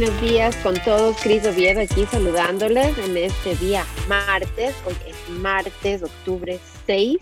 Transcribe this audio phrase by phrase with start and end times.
[0.00, 1.16] buenos días con todos.
[1.22, 4.74] Cris Oviedo aquí saludándoles en este día martes.
[4.84, 7.18] Hoy es martes, octubre 6.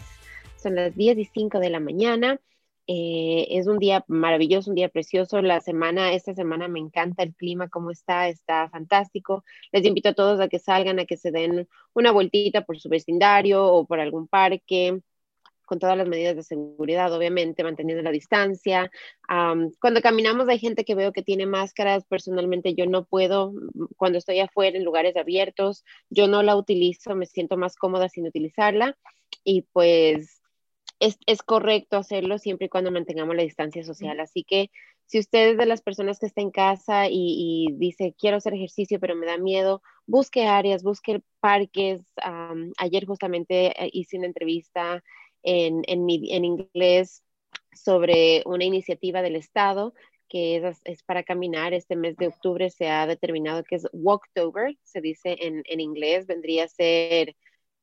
[0.56, 2.40] Son las 10 y 5 de la mañana.
[2.86, 5.42] Eh, es un día maravilloso, un día precioso.
[5.42, 9.44] La semana, esta semana me encanta el clima, cómo está, está fantástico.
[9.70, 12.88] Les invito a todos a que salgan, a que se den una vueltita por su
[12.88, 15.02] vecindario o por algún parque
[15.72, 18.90] con todas las medidas de seguridad, obviamente, manteniendo la distancia.
[19.80, 24.18] cuando caminamos hay gente que veo que tiene máscaras, personalmente yo no puedo, mm, cuando
[24.18, 28.98] estoy afuera en lugares abiertos, yo no la utilizo, me siento más cómoda sin utilizarla
[29.44, 30.42] y pues
[31.00, 34.20] es, es correcto hacerlo siempre y cuando mantengamos la distancia social.
[34.20, 34.70] Así que
[35.06, 39.00] si usted es de las personas que está en casa y, dice, quiero hacer ejercicio,
[39.00, 42.02] pero me da miedo, busque áreas, busque parques.
[42.78, 45.02] ayer justamente eh, hice una entrevista
[45.42, 47.22] en, en, en inglés
[47.72, 49.94] sobre una iniciativa del Estado
[50.32, 51.74] que es, es, para caminar.
[51.74, 56.26] Este mes de octubre se ha determinado que es Walktober, se dice en, en, inglés,
[56.26, 57.36] vendría a ser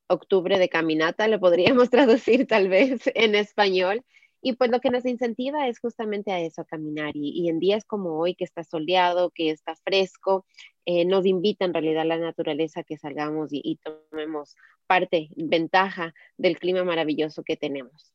[0.07, 4.03] octubre de caminata, le podríamos traducir tal vez en español.
[4.41, 7.11] Y pues lo que nos incentiva es justamente a eso, a caminar.
[7.15, 10.45] Y, y en días como hoy, que está soleado, que está fresco,
[10.85, 14.55] eh, nos invita en realidad la naturaleza que salgamos y, y tomemos
[14.87, 18.11] parte, ventaja del clima maravilloso que tenemos.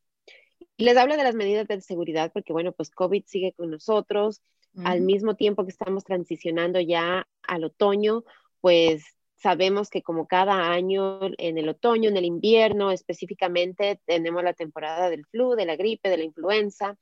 [0.77, 4.43] Y les hablo de las medidas de seguridad porque, bueno, pues COVID sigue con nosotros.
[4.83, 8.25] Al mismo tiempo que estamos transicionando ya al otoño,
[8.61, 9.05] pues
[9.37, 15.11] sabemos que como cada año en el otoño, en el invierno específicamente, tenemos la temporada
[15.11, 16.97] del flu, de la gripe, de la influenza.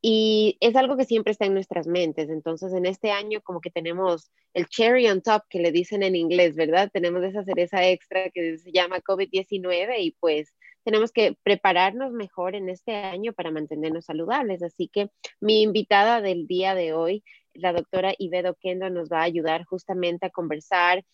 [0.00, 2.30] Y es algo que siempre está en nuestras mentes.
[2.30, 6.14] Entonces, en este año como que tenemos el cherry on top, que le dicen en
[6.14, 6.90] inglés, ¿verdad?
[6.92, 12.68] Tenemos esa cereza extra que se llama COVID-19 y pues tenemos que prepararnos mejor en
[12.68, 14.62] este año para mantenernos saludables.
[14.62, 19.24] Así que mi invitada del día de hoy, la doctora Ivedo Kendo, nos va a
[19.24, 21.04] ayudar justamente a conversar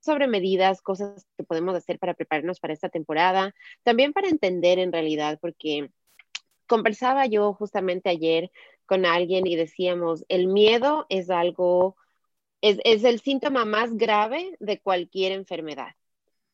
[0.00, 4.92] sobre medidas, cosas que podemos hacer para prepararnos para esta temporada, también para entender en
[4.92, 5.90] realidad, porque
[6.66, 8.50] conversaba yo justamente ayer
[8.86, 11.96] con alguien y decíamos, el miedo es algo,
[12.60, 15.94] es, es el síntoma más grave de cualquier enfermedad.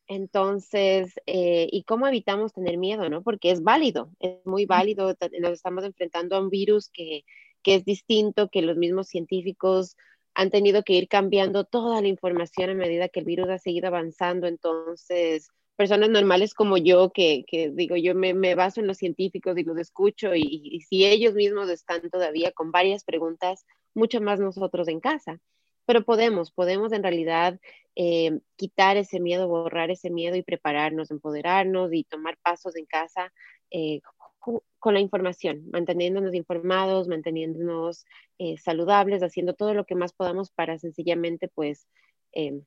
[0.08, 3.22] Entonces, eh, ¿y cómo evitamos tener miedo, no?
[3.22, 5.14] Porque es válido, es muy válido.
[5.40, 7.24] Nos estamos enfrentando a un virus que,
[7.62, 9.96] que es distinto, que los mismos científicos
[10.34, 13.88] han tenido que ir cambiando toda la información a medida que el virus ha seguido
[13.88, 14.46] avanzando.
[14.46, 19.56] Entonces, personas normales como yo, que, que digo, yo me, me, baso en los científicos
[19.58, 24.40] y los escucho, y, y, si ellos mismos están todavía con varias preguntas, mucho más
[24.40, 25.40] nosotros en casa.
[25.86, 27.58] Pero podemos, podemos en realidad
[27.96, 33.32] eh, quitar ese miedo, borrar ese miedo y prepararnos, empoderarnos y tomar pasos en casa
[33.70, 34.00] eh,
[34.38, 38.06] con la información, manteniéndonos informados, manteniéndonos
[38.38, 41.86] eh, saludables, haciendo todo lo que más podamos para sencillamente, pues,
[42.32, 42.60] eh,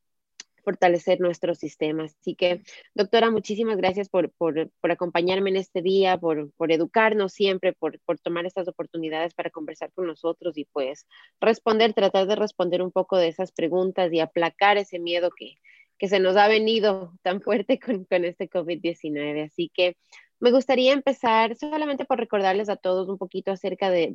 [0.64, 2.04] fortalecer nuestro sistema.
[2.04, 2.62] Así que,
[2.94, 8.20] doctora, muchísimas gracias por, por, acompañarme en este día, por, por educarnos siempre, por, por,
[8.20, 11.08] tomar estas oportunidades para conversar con nosotros y pues
[11.40, 15.56] responder, tratar de responder un poco de esas preguntas y aplacar ese miedo que,
[15.98, 19.46] que se nos ha venido tan fuerte con, con este COVID-19.
[19.46, 19.98] Así que
[20.42, 24.12] me gustaría empezar solamente por recordarles a todos un poquito acerca de,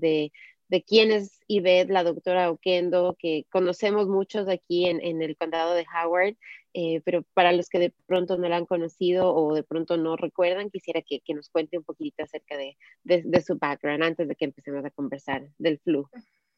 [0.68, 5.74] de, quién es Yvette, la doctora Oquendo, que conocemos muchos aquí en, en el condado
[5.74, 6.34] de Howard,
[6.74, 10.16] eh, pero para los que de pronto no la han conocido o de pronto no
[10.16, 14.34] recuerdan, quisiera que, que nos cuente un poquito acerca de, de, su background antes de
[14.34, 16.08] que empecemos a conversar del flu.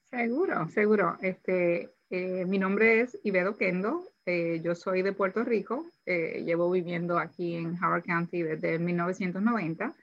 [0.04, 1.18] Seguro, seguro.
[1.20, 6.70] Este, eh, mi nombre es Yvette Oquendo, eh, yo soy de Puerto Rico, eh, llevo
[6.70, 9.96] viviendo aquí en Howard County desde 1990,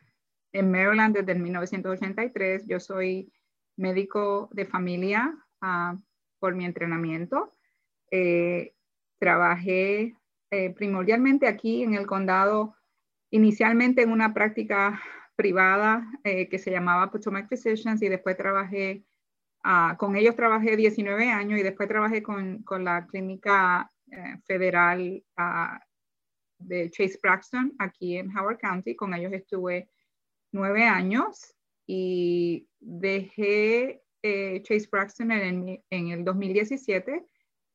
[0.52, 2.66] en Maryland desde 1983.
[2.66, 3.32] Yo soy
[3.78, 5.96] médico de familia uh,
[6.40, 7.54] por mi entrenamiento.
[8.10, 8.74] Eh,
[9.20, 10.16] trabajé
[10.76, 12.76] primordialmente aquí en el condado,
[13.30, 15.02] inicialmente en una práctica
[15.36, 19.04] privada que se llamaba Potomac Physicians y después trabajé,
[19.66, 25.78] uh, con ellos trabajé 19 años y después trabajé con, la clínica eh, federal uh,
[26.60, 28.96] de Chase Braxton aquí en Howard County.
[28.96, 29.90] Con ellos estuve
[30.52, 31.54] nueve años
[31.88, 37.26] y dejé eh, Chase Braxton en, el 2017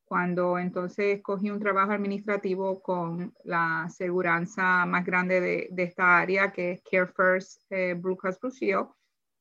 [0.04, 6.50] cuando entonces cogí un trabajo administrativo con la aseguranza más grande de, de esta área,
[6.50, 8.88] que es Care First eh, Blue Cross Blue Shield,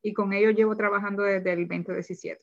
[0.01, 2.41] y con ellos llevo trabajando desde el 2017.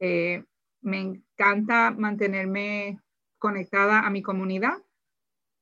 [0.00, 0.44] Eh,
[0.80, 3.00] me encanta mantenerme
[3.38, 4.78] conectada a mi comunidad,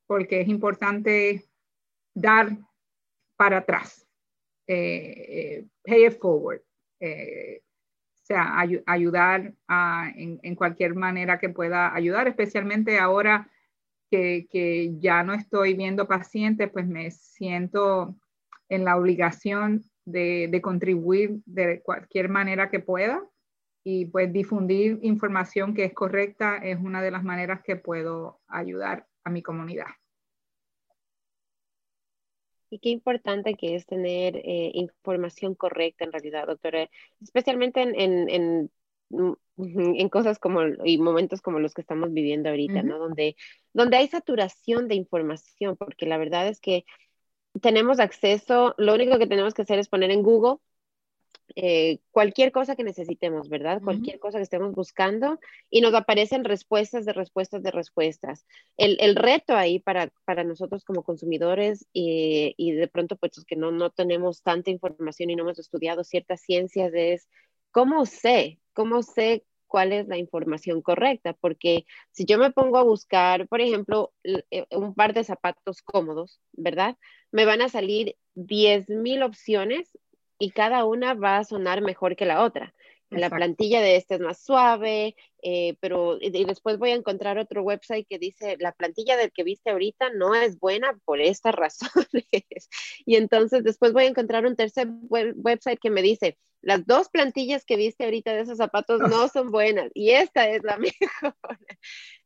[0.06, 1.44] porque es importante
[2.14, 2.56] dar
[3.36, 4.06] para atrás,
[4.66, 6.62] eh, eh, pay it forward.
[7.00, 7.62] Eh,
[8.26, 9.54] sea, ayudar
[10.16, 13.48] en, cualquier manera que pueda ayudar, especialmente ahora
[14.10, 18.16] que, que, ya no estoy viendo pacientes, pues me siento
[18.68, 23.22] en la obligación de, de contribuir de cualquier manera que pueda
[23.84, 29.06] y pues difundir información que es correcta es una de las maneras que puedo ayudar
[29.22, 29.86] a mi comunidad.
[32.68, 38.28] Y qué importante que es tener eh, información correcta en realidad, doctora, especialmente en, en,
[38.28, 38.70] en,
[39.10, 42.98] mm, en, cosas como y momentos como los que estamos viviendo ahorita, ¿no?
[42.98, 43.36] Donde,
[43.72, 46.84] donde hay saturación de información, porque la verdad es que
[47.60, 50.56] tenemos acceso, lo único que tenemos que hacer es poner en Google
[51.54, 53.80] eh, cualquier cosa que necesitemos, ¿verdad?
[53.82, 55.38] Cualquier cosa que estemos buscando
[55.70, 58.44] y nos aparecen respuestas de respuestas de respuestas.
[58.76, 63.56] El, el reto ahí para, para, nosotros como consumidores y, y de pronto pues que
[63.56, 67.28] no, no tenemos tanta información y no hemos estudiado ciertas ciencias es
[67.70, 69.44] cómo sé, cómo sé
[69.76, 74.64] cuál es la información correcta, porque si yo me pongo a buscar, por ejemplo, eh,
[74.70, 76.96] un par de zapatos cómodos, ¿verdad?
[77.31, 79.90] Me van a salir 10.000 opciones
[80.38, 82.73] y cada una va a sonar mejor que la otra.
[83.11, 87.62] La plantilla de este es más suave, eh, pero y después voy a encontrar otro
[87.62, 92.70] website que dice la plantilla del que viste ahorita no es buena por estas razones.
[93.05, 97.64] y entonces después voy a encontrar un tercer website que me dice las dos plantillas
[97.64, 101.36] que viste ahorita de esos zapatos no son buenas y esta es la mejor.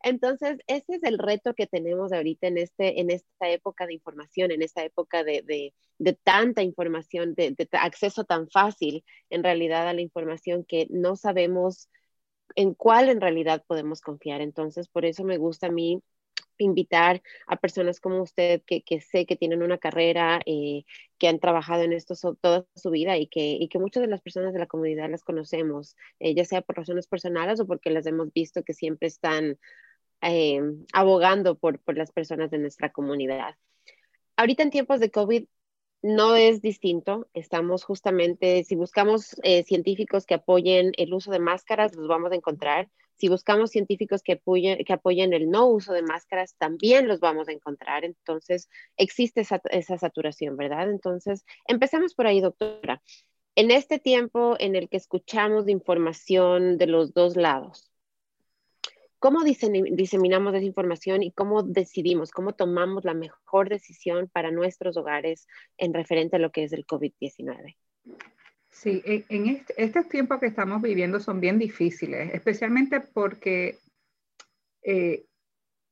[0.02, 4.50] Entonces, ese es el reto que tenemos ahorita en, este, en esta época de información,
[4.50, 9.86] en esta época de, de, de tanta información, de, de, acceso tan fácil en realidad
[9.86, 11.90] a la información que no sabemos
[12.54, 14.40] en cuál en realidad podemos confiar.
[14.40, 16.02] Entonces, por eso me gusta a mí
[16.64, 20.84] invitar a personas como usted que, que sé que tienen una carrera, eh,
[21.18, 24.20] que han trabajado en esto toda su vida y que, y que muchas de las
[24.20, 28.06] personas de la comunidad las conocemos, eh, ya sea por razones personales o porque las
[28.06, 29.58] hemos visto que siempre están
[30.22, 30.60] eh,
[30.92, 33.56] abogando por, por las personas de nuestra comunidad.
[34.36, 35.44] Ahorita en tiempos de COVID
[36.02, 37.28] no es distinto.
[37.34, 39.36] Estamos justamente, si buscamos
[39.66, 42.88] científicos que apoyen el uso de máscaras, los vamos a encontrar.
[43.20, 47.48] Si buscamos científicos que apoyen, que apoyen el no uso de máscaras, también los vamos
[47.48, 48.02] a encontrar.
[48.02, 50.88] Entonces, existe esa, esa saturación, ¿verdad?
[50.88, 53.02] Entonces, empecemos por ahí, doctora.
[53.56, 57.90] En este tiempo en el que escuchamos información de los dos lados,
[59.18, 65.46] ¿cómo diseminamos esa información y cómo decidimos, cómo tomamos la mejor decisión para nuestros hogares
[65.76, 67.76] en referente a lo que es el COVID-19?
[68.70, 73.78] Sí, en estos tiempos que estamos viviendo son bien difíciles, especialmente porque
[74.82, 75.26] eh,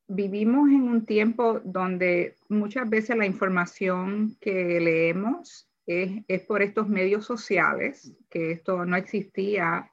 [0.06, 6.88] vivimos en un tiempo donde muchas veces la información que leemos es, es, por estos
[6.88, 9.90] medios sociales, que esto no existía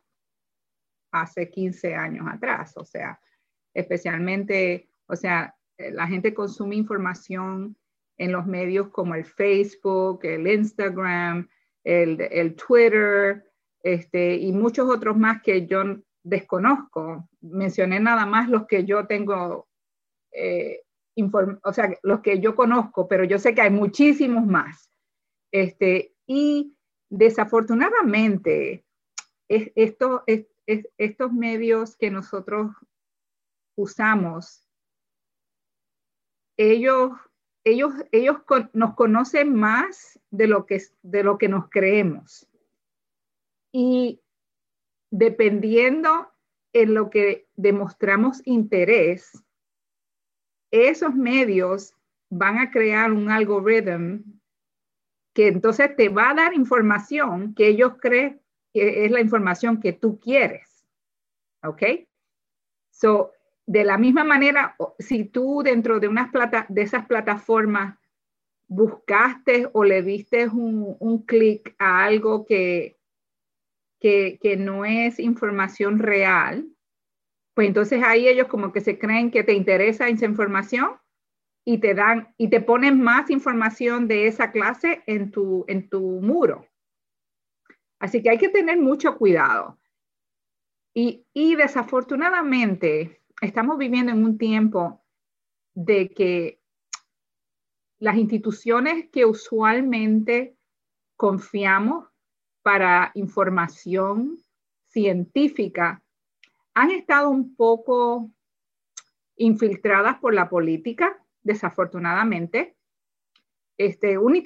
[1.12, 3.20] hace 15 años atrás, o sea,
[3.74, 7.76] especialmente, o sea, la gente consume información
[8.18, 11.50] en los medios como el Facebook, el Instagram,
[11.86, 13.46] el, Twitter
[13.84, 15.84] este, y muchos otros más que yo
[16.24, 17.30] desconozco.
[17.42, 19.70] Mencioné nada más los que yo tengo,
[20.32, 20.82] eh,
[21.64, 24.92] o sea, los que yo conozco, pero yo sé que hay muchísimos más.
[25.52, 26.76] Este, y
[27.09, 28.83] desafortunadamente,
[29.48, 32.71] esto, estos medios que nosotros
[33.78, 34.68] usamos,
[36.57, 37.12] ellos
[37.66, 38.38] ellos, ellos
[38.74, 42.48] nos conocen más de lo, que, de lo que nos creemos.
[43.72, 44.22] Y
[45.12, 46.31] dependiendo
[46.74, 49.44] en lo que demostramos interés,
[50.72, 51.94] esos medios
[52.30, 54.24] van a crear un algoritmo
[55.34, 58.42] que entonces te va a dar información que ellos creen
[58.74, 60.86] que es la información que tú quieres.
[61.64, 61.81] ¿Ok?
[62.92, 63.31] So,
[63.68, 67.98] de la misma manera, si tú dentro de, unas plata, de esas plataformas
[68.68, 72.98] buscaste o le diste un, un clic a algo que,
[74.00, 76.68] que, que, no es información real,
[77.54, 80.98] pues entonces ahí ellos como que se creen que te interesa esa información
[81.64, 86.02] y te dan y te ponen más información de esa clase en tu, en tu
[86.22, 86.68] muro.
[88.00, 89.80] Así que hay que tener mucho cuidado.
[90.94, 95.04] Y, y desafortunadamente, estamos viviendo en un tiempo
[95.73, 96.61] de que
[97.99, 100.57] las instituciones que usualmente
[101.15, 102.07] confiamos
[102.61, 104.37] para información
[104.87, 106.04] científica
[106.73, 108.31] han estado un poco
[109.37, 112.77] infiltradas por la política, desafortunadamente.
[113.77, 114.37] Este, una,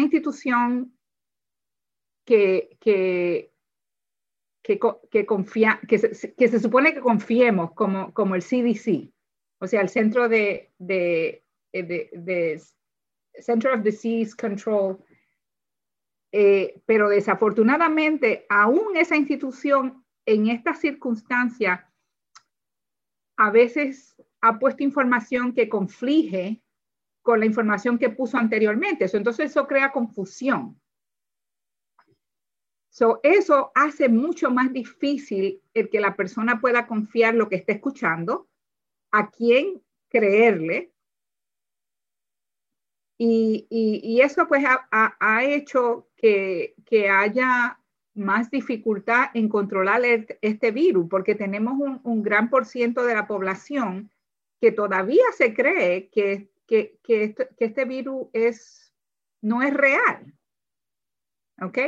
[0.00, 0.96] institución
[2.24, 3.51] que, que
[4.62, 4.78] que,
[5.26, 9.12] confía, que, se, supone que confiemos como, como el CDC,
[9.58, 12.62] o sea, el Centro de, de, de, de
[13.40, 14.98] Center of Disease Control,
[16.30, 21.92] eh, pero desafortunadamente aún esa institución en esta circunstancia
[23.36, 26.62] a veces ha puesto información que conflige
[27.20, 29.06] con la información que puso anteriormente.
[29.12, 30.80] entonces eso crea confusión.
[33.22, 38.48] Eso hace mucho más difícil el que la persona pueda confiar lo que está escuchando,
[39.10, 40.92] a quién creerle.
[43.18, 46.74] Y, eso pues ha, hecho que,
[47.10, 47.78] haya
[48.14, 50.02] más dificultad en controlar
[50.40, 54.10] este virus, porque tenemos un, un gran por ciento de la población
[54.60, 56.52] que todavía se cree que
[57.02, 58.94] que, este, virus es,
[59.40, 60.34] no es real.
[61.60, 61.78] ¿Ok?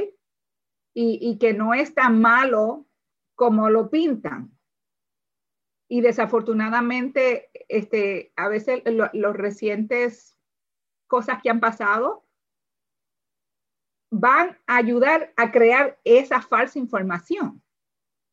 [0.96, 2.86] Y, que no es tan malo
[3.34, 4.56] como lo pintan.
[5.88, 10.38] Y desafortunadamente, este, a veces los recientes
[11.08, 12.24] cosas que han pasado
[14.10, 17.60] van a ayudar a crear esa falsa información.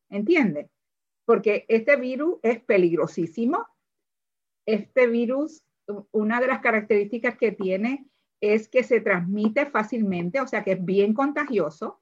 [0.08, 0.70] ¿Entiende?
[1.24, 3.66] Porque este virus es peligrosísimo.
[4.66, 5.64] Este virus
[6.10, 8.06] una de las características que tiene
[8.40, 12.01] es que se transmite fácilmente, o sea que es bien contagioso.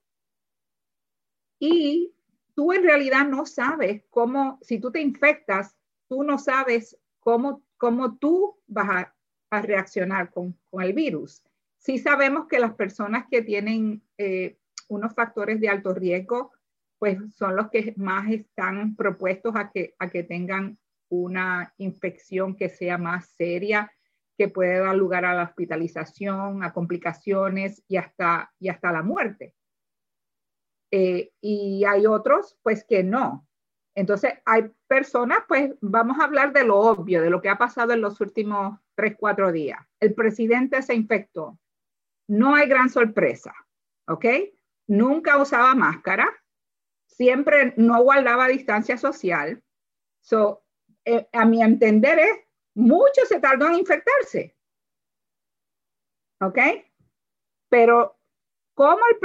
[1.61, 2.14] Y
[2.55, 5.76] tú en realidad no sabes cómo, si tú te infectas,
[6.09, 9.07] tú no sabes cómo, cómo tú vas
[9.50, 11.43] a, reaccionar con, el virus.
[11.76, 16.52] Sí sabemos que las personas que tienen eh, unos factores de alto riesgo,
[16.99, 22.69] pues son los que más están propuestos a que, a que tengan una infección que
[22.69, 23.90] sea más seria,
[24.38, 29.55] que puede dar lugar a la hospitalización, a complicaciones y hasta, y hasta la muerte.
[30.90, 33.47] Eh, y hay otros, pues que no.
[33.94, 37.92] Entonces, hay personas, pues vamos a hablar de lo obvio, de lo que ha pasado
[37.92, 39.80] en los últimos tres, cuatro días.
[39.99, 41.59] El presidente se infectó.
[42.28, 43.52] No hay gran sorpresa,
[44.06, 44.25] ¿ok?
[44.87, 46.28] Nunca usaba máscara,
[47.06, 49.62] siempre no guardaba distancia social.
[50.20, 50.64] So,
[51.04, 52.38] eh, a mi entender es,
[52.75, 54.56] mucho se tardó en infectarse.
[56.40, 56.59] ¿Ok?
[57.68, 58.18] Pero
[58.75, 59.18] como el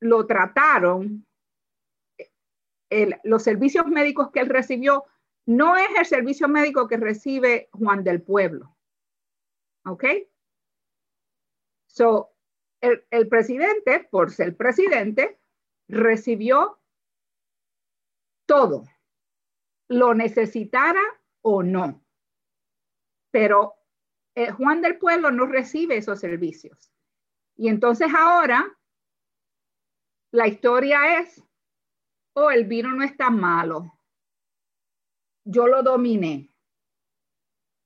[0.00, 1.26] lo trataron,
[3.22, 5.04] los servicios médicos que él recibió
[5.46, 8.76] no es el servicio médico que recibe Juan del Pueblo.
[9.84, 10.04] ¿Ok?
[11.86, 12.34] So,
[12.80, 15.40] el, el presidente, por ser presidente,
[15.88, 16.80] recibió
[18.46, 18.84] todo
[19.90, 21.02] lo necesitara
[21.42, 22.04] o no.
[23.32, 23.74] Pero
[24.36, 26.92] eh, Juan del Pueblo no recibe esos servicios.
[27.56, 28.78] Y entonces ahora
[30.32, 31.42] la historia es,
[32.34, 33.92] oh, el vino no está malo.
[35.44, 36.50] Yo lo dominé.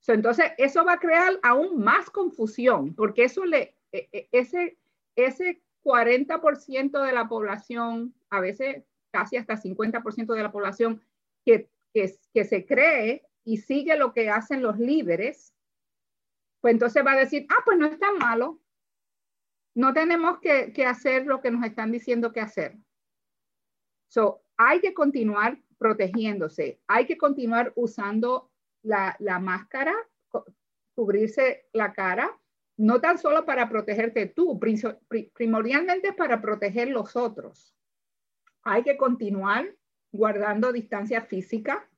[0.06, 4.78] entonces, eso va a crear aún más confusión, porque eso le, e, e, ese,
[5.16, 11.02] ese 40% de la población, a veces casi hasta 50% de la población
[11.44, 15.54] que que, se cree y sigue lo que hacen los líderes,
[16.60, 18.58] pues entonces va a decir, ah, pues no es tan malo.
[19.74, 22.76] No tenemos que, hacer lo que nos están diciendo que hacer.
[24.08, 28.52] So, hay que continuar protegiéndose, hay que continuar usando
[28.82, 29.94] la, máscara,
[30.94, 32.30] cubrirse la cara,
[32.76, 34.60] no tan solo para protegerte tú,
[35.32, 37.74] primordialmente para proteger los otros.
[38.62, 39.74] Hay que continuar
[40.12, 41.88] guardando distancia física.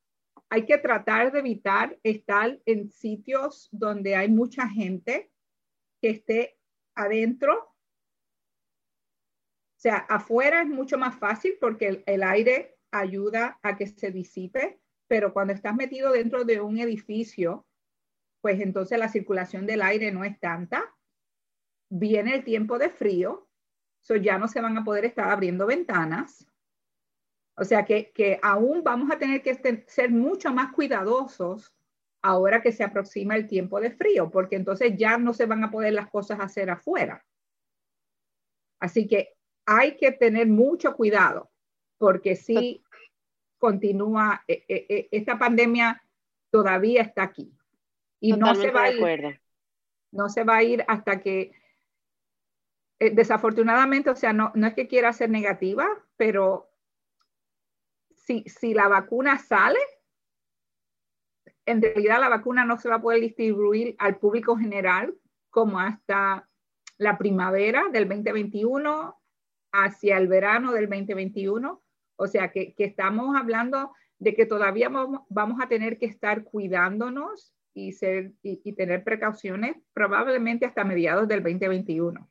[0.49, 5.30] Hay que tratar de evitar estar en sitios donde hay mucha gente
[6.00, 6.56] que esté
[6.97, 7.55] adentro.
[9.76, 14.81] O sea, afuera es mucho más fácil porque el, aire ayuda a que se disipe,
[15.07, 17.67] pero cuando estás metido dentro de un edificio,
[18.41, 20.83] pues entonces la circulación del aire no es tanta.
[21.91, 23.49] Viene el tiempo de frío,
[24.00, 26.47] so ya no se van a poder estar abriendo ventanas.
[27.57, 31.75] O sea que, aún vamos a tener que ser mucho más cuidadosos
[32.26, 35.71] ahora que se aproxima el tiempo de frío, porque entonces ya no se van a
[35.71, 37.25] poder las cosas hacer afuera.
[38.80, 41.50] Así que hay que tener mucho cuidado,
[41.99, 42.83] porque si
[43.59, 46.02] continúa, e, e, e, esta pandemia
[46.50, 47.52] todavía está aquí.
[48.21, 49.40] Y no se va a ir.
[50.11, 51.52] No se va a ir hasta que,
[52.99, 56.71] eh, desafortunadamente, o sea, no, no es que quiera ser negativa, pero
[58.14, 59.78] si, la vacuna sale,
[61.66, 65.14] en realidad la vacuna no se va a poder distribuir al público general
[65.50, 66.49] como hasta
[66.99, 69.16] la primavera del 2021,
[69.73, 71.82] hacia el verano del 2021.
[72.16, 77.92] O sea que, estamos hablando de que todavía vamos, a tener que estar cuidándonos y,
[77.92, 82.26] ser, y, tener precauciones probablemente hasta mediados del 2021.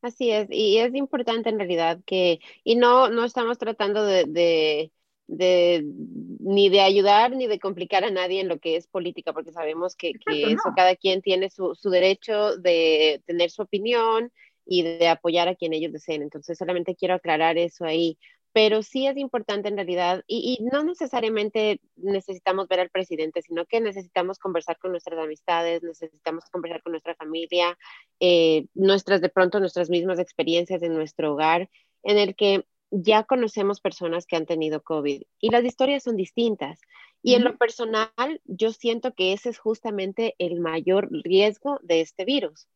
[0.00, 4.92] Así es, y es importante en realidad que, y no, no estamos tratando de,
[5.28, 9.96] ni de ayudar ni de complicar a nadie en lo que es política, porque sabemos
[9.96, 14.30] que, eso cada quien tiene su, su, derecho de tener su opinión
[14.64, 16.22] y de apoyar a quien ellos deseen.
[16.22, 18.18] Entonces, solamente quiero aclarar eso ahí.
[18.52, 23.82] Pero sí es importante en realidad, y, no necesariamente necesitamos ver al presidente, sino que
[23.82, 27.76] necesitamos conversar con nuestras amistades, necesitamos conversar con nuestra familia,
[28.18, 31.68] eh, nuestras, de pronto, nuestras mismas experiencias en nuestro hogar,
[32.02, 36.80] en el que ya conocemos personas que han tenido COVID y las historias son distintas.
[37.22, 42.24] Y en lo personal, yo siento que ese es justamente el mayor riesgo de este
[42.24, 42.68] virus,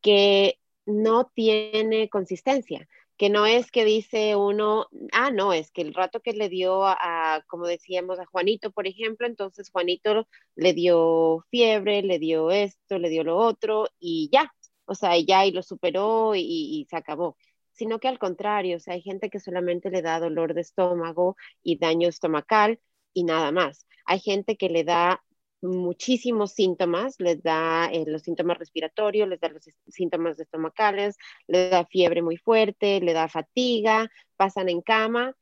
[0.00, 5.94] que no tiene consistencia, que no es que dice uno, ah, no, es que el
[5.94, 11.44] rato que le dio a, como decíamos, a Juanito, por ejemplo, entonces Juanito le dio
[11.50, 14.52] fiebre, le dio esto, le dio lo otro y ya,
[14.86, 17.36] o sea, ya y lo superó y, y se acabó
[17.74, 21.36] sino que al contrario, o sea, hay gente que solamente le da dolor de estómago
[21.62, 22.80] y daño estomacal
[23.12, 23.86] y nada más.
[24.06, 25.22] Hay gente que le da
[25.60, 31.16] muchísimos síntomas, les da eh, los síntomas respiratorios, les da los síntomas estomacales,
[31.46, 35.34] les da fiebre muy fuerte, le da fatiga, pasan en cama,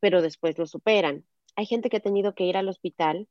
[0.00, 1.24] pero después lo superan.
[1.56, 3.28] Hay gente que ha tenido que ir al hospital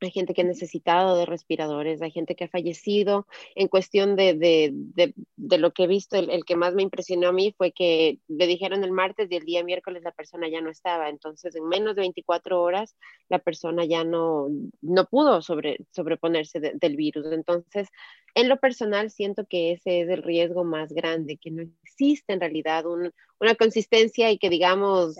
[0.00, 3.26] hay gente que ha necesitado de respiradores, hay gente que ha fallecido.
[3.54, 7.28] En cuestión de, de, de, lo que he visto, el, el, que más me impresionó
[7.28, 10.60] a mí fue que le dijeron el martes y el día miércoles la persona ya
[10.60, 11.08] no estaba.
[11.08, 12.96] Entonces, en menos de 24 horas,
[13.28, 14.48] la persona ya no,
[14.82, 17.32] no pudo sobre, sobreponerse del virus.
[17.32, 17.88] Entonces,
[18.34, 22.40] en lo personal, siento que ese es el riesgo más grande, que no existe en
[22.40, 25.16] realidad una consistencia y que digamos,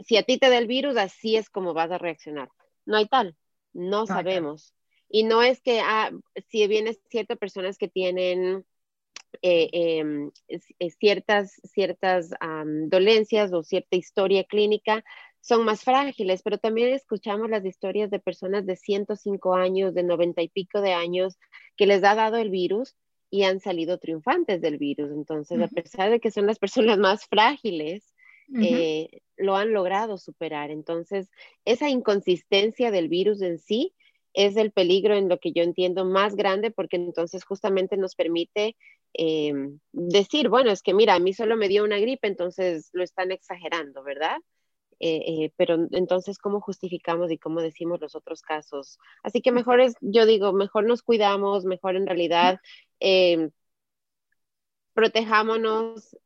[0.00, 2.50] si a ti te da el virus, así es como vas a reaccionar.
[2.86, 3.36] No hay tal.
[3.72, 4.74] No sabemos.
[5.08, 6.10] Y no es que, ah,
[6.48, 8.64] si bien es cierto, personas que tienen
[9.42, 12.30] eh, em, eh, ciertas, ciertas
[12.88, 15.04] dolencias o cierta historia clínica,
[15.40, 20.42] son más frágiles, pero también escuchamos las historias de personas de 105 años, de 90
[20.42, 21.38] y pico de años,
[21.76, 22.94] que les ha dado el virus
[23.30, 25.10] y han salido triunfantes del virus.
[25.12, 28.14] Entonces, a pesar de que son las personas más frágiles,
[28.54, 30.70] eh, lo han logrado superar.
[30.70, 31.30] Entonces,
[31.64, 33.94] esa inconsistencia del virus en sí
[34.34, 38.76] es el peligro en lo que yo entiendo más grande porque entonces justamente nos permite
[39.12, 43.02] em, decir, bueno, es que mira, a mí solo me dio una gripe, entonces lo
[43.02, 44.36] están exagerando, ¿verdad?
[45.00, 48.98] Eh, eh, pero entonces, ¿cómo justificamos y cómo decimos los otros casos?
[49.22, 52.60] Así que mejor es, yo digo, mejor nos cuidamos, mejor en realidad
[53.00, 53.50] em,
[54.92, 56.16] protejámonos,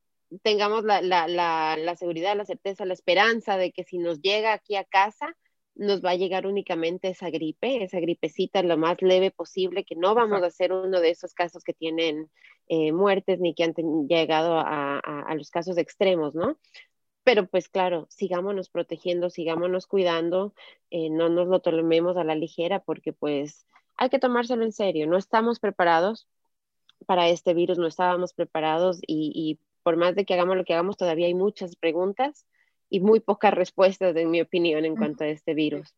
[0.42, 4.52] tengamos la, la, la, la, seguridad, la certeza, la esperanza de que si nos llega
[4.52, 5.36] aquí a casa,
[5.74, 10.14] nos va a llegar únicamente esa gripe, esa gripecita lo más leve posible, que no
[10.14, 12.30] vamos a ser uno de esos casos que tienen
[12.68, 13.74] eh, muertes ni que han
[14.08, 16.58] llegado a, a, los casos extremos, ¿no?
[17.24, 20.54] Pero pues claro, sigámonos protegiendo, sigámonos cuidando,
[20.90, 23.66] eh, no nos lo tomemos a la ligera porque pues
[23.96, 26.28] hay que tomárselo en serio, no estamos preparados
[27.06, 30.72] para este virus, no estábamos preparados y, y por más de que hagamos lo que
[30.74, 32.46] hagamos, todavía hay muchas preguntas
[32.90, 35.94] y muy pocas respuestas, en mi opinión, en cuanto a este virus.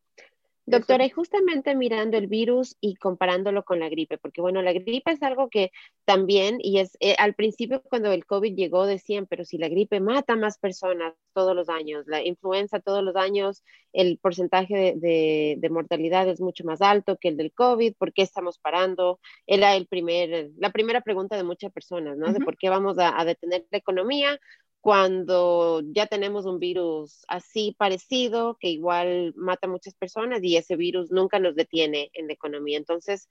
[0.68, 5.12] Doctora, y justamente mirando el virus y comparándolo con la gripe, porque bueno, la gripe
[5.12, 5.70] es algo que
[6.04, 10.00] también, y es eh, al principio cuando el COVID llegó decían, pero si la gripe
[10.00, 16.28] mata más personas todos los años, la influenza todos los años, el porcentaje de, mortalidad
[16.28, 19.20] es mucho más alto que el del COVID, ¿por qué estamos parando?
[19.46, 22.32] Era el primer, la primera pregunta de muchas personas, ¿no?
[22.32, 24.40] De por qué vamos a, a detener la economía
[24.86, 30.76] cuando ya tenemos un virus así parecido, que igual mata a muchas personas y ese
[30.76, 32.78] virus nunca nos detiene en la economía.
[32.78, 33.28] Entonces,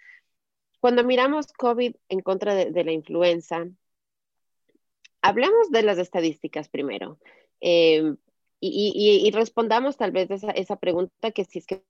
[0.81, 3.69] cuando miramos COVID en contra de, la influenza,
[5.21, 7.19] hablemos de las estadísticas primero
[7.61, 8.15] eh,
[8.59, 11.85] y, respondamos tal vez esa, esa pregunta que si es que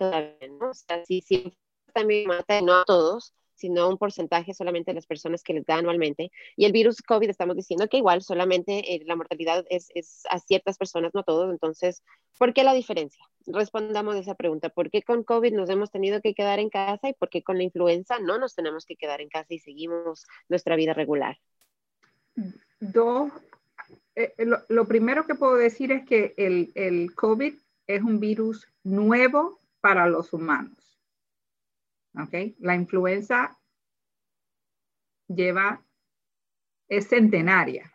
[0.00, 0.70] ¿no?
[0.70, 1.52] O sea, si, si
[1.92, 5.76] también mata, no a todos, sino un porcentaje solamente de las personas que les da
[5.76, 6.30] anualmente.
[6.56, 9.90] Y el virus COVID estamos diciendo que igual solamente eh, la mortalidad es,
[10.30, 11.50] a ciertas personas, no todos.
[11.50, 12.02] Entonces,
[12.38, 13.22] ¿por qué la diferencia?
[13.46, 14.68] Respondamos esa pregunta.
[14.68, 17.58] ¿Por qué con COVID nos hemos tenido que quedar en casa y por qué con
[17.58, 21.36] la influenza no nos tenemos que quedar en casa y seguimos nuestra vida regular?
[22.80, 23.32] Dos,
[24.14, 27.54] eh, eh, lo, lo, primero que puedo decir es que el, el COVID
[27.88, 30.87] es un virus nuevo para los humanos.
[32.18, 32.56] ¿Ok?
[32.58, 33.58] La influenza
[35.28, 35.84] lleva
[36.88, 37.92] es centenaria.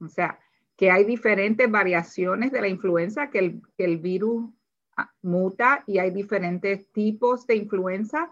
[0.00, 0.38] O sea,
[0.76, 4.50] que hay diferentes variaciones de la influenza, que el, que el virus
[4.96, 8.30] ah, muta y hay diferentes tipos de influenza,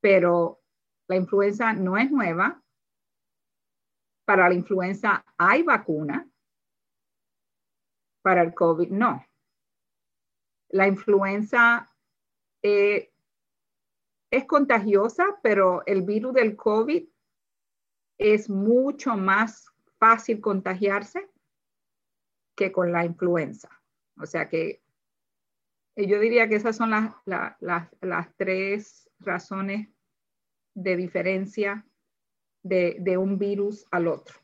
[0.00, 0.60] pero
[1.06, 2.62] la influenza no es nueva.
[4.24, 6.28] Para la influenza hay vacuna.
[8.22, 9.24] Para el COVID no.
[10.70, 11.88] La influenza
[12.62, 13.10] eh,
[14.30, 17.08] es contagiosa, pero el virus del COVID
[18.18, 21.28] es mucho más fácil contagiarse
[22.56, 23.68] que con la influenza.
[24.20, 24.82] O sea que
[25.96, 29.88] eh, yo diría que esas son las, las, tres razones
[30.74, 31.86] de diferencia
[32.62, 34.38] de, de, un virus al otro.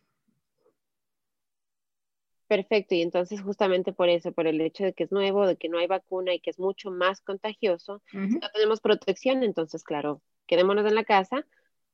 [2.47, 5.69] Perfecto, y entonces justamente por eso, por el hecho de que es nuevo, de que
[5.69, 10.87] no hay vacuna y que es mucho más contagioso, no tenemos protección, entonces claro, quedémonos
[10.87, 11.47] en la casa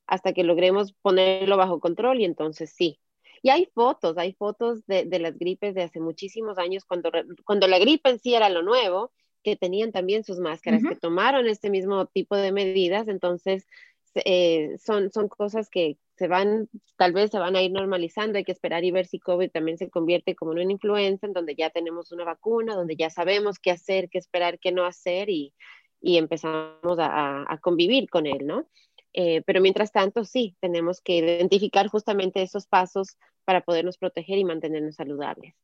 [0.07, 2.99] hasta que logremos ponerlo bajo control y entonces sí,
[3.43, 7.11] y hay fotos, hay fotos de, de, las gripes de hace muchísimos años, cuando,
[7.45, 11.47] cuando la gripe en sí era lo nuevo, que tenían también sus máscaras, que tomaron
[11.47, 13.67] este mismo tipo de medidas, entonces
[14.15, 18.44] eh, son, son cosas que se van, tal vez se van a ir normalizando, hay
[18.44, 21.54] que esperar y ver si COVID también se convierte como en una influenza, en donde
[21.54, 25.54] ya tenemos una vacuna, donde ya sabemos qué hacer, qué esperar, qué no hacer y,
[26.02, 28.68] y empezamos a, a, convivir con él, ¿no?
[29.14, 34.44] Eh, pero mientras tanto, sí, tenemos que identificar justamente esos pasos para podernos proteger y
[34.44, 35.54] mantenernos saludables.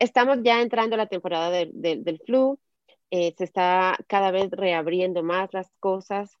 [0.00, 2.58] Estamos ya entrando a la temporada del flu,
[3.12, 6.36] eh, se está cada vez reabriendo más las cosas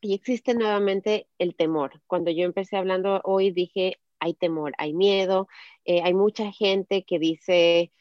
[0.00, 2.00] y existe nuevamente el temor.
[2.06, 5.48] Cuando yo empecé hablando hoy dije, hay temor, hay miedo,
[5.84, 7.92] eh, hay mucha gente que dice,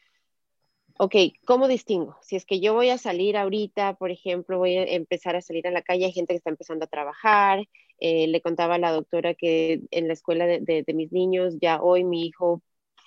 [0.98, 1.16] ok,
[1.46, 2.18] ¿cómo distingo?
[2.22, 5.68] Si es que yo voy a salir ahorita, por ejemplo, voy a empezar a salir
[5.68, 7.68] a la calle, hay gente que está empezando a trabajar.
[8.00, 12.04] Eh, le contaba a la doctora que en la escuela de, mis niños, ya hoy
[12.04, 12.62] mi hijo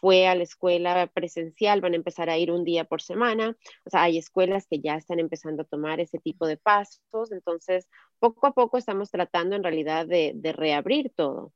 [0.04, 3.56] fue a la escuela presencial, van a empezar a ir un día por semana.
[3.86, 7.32] O sea, hay escuelas que ya están empezando a tomar ese tipo de pasos.
[7.32, 7.88] Entonces,
[8.18, 11.54] poco a poco estamos tratando en realidad de, de reabrir todo.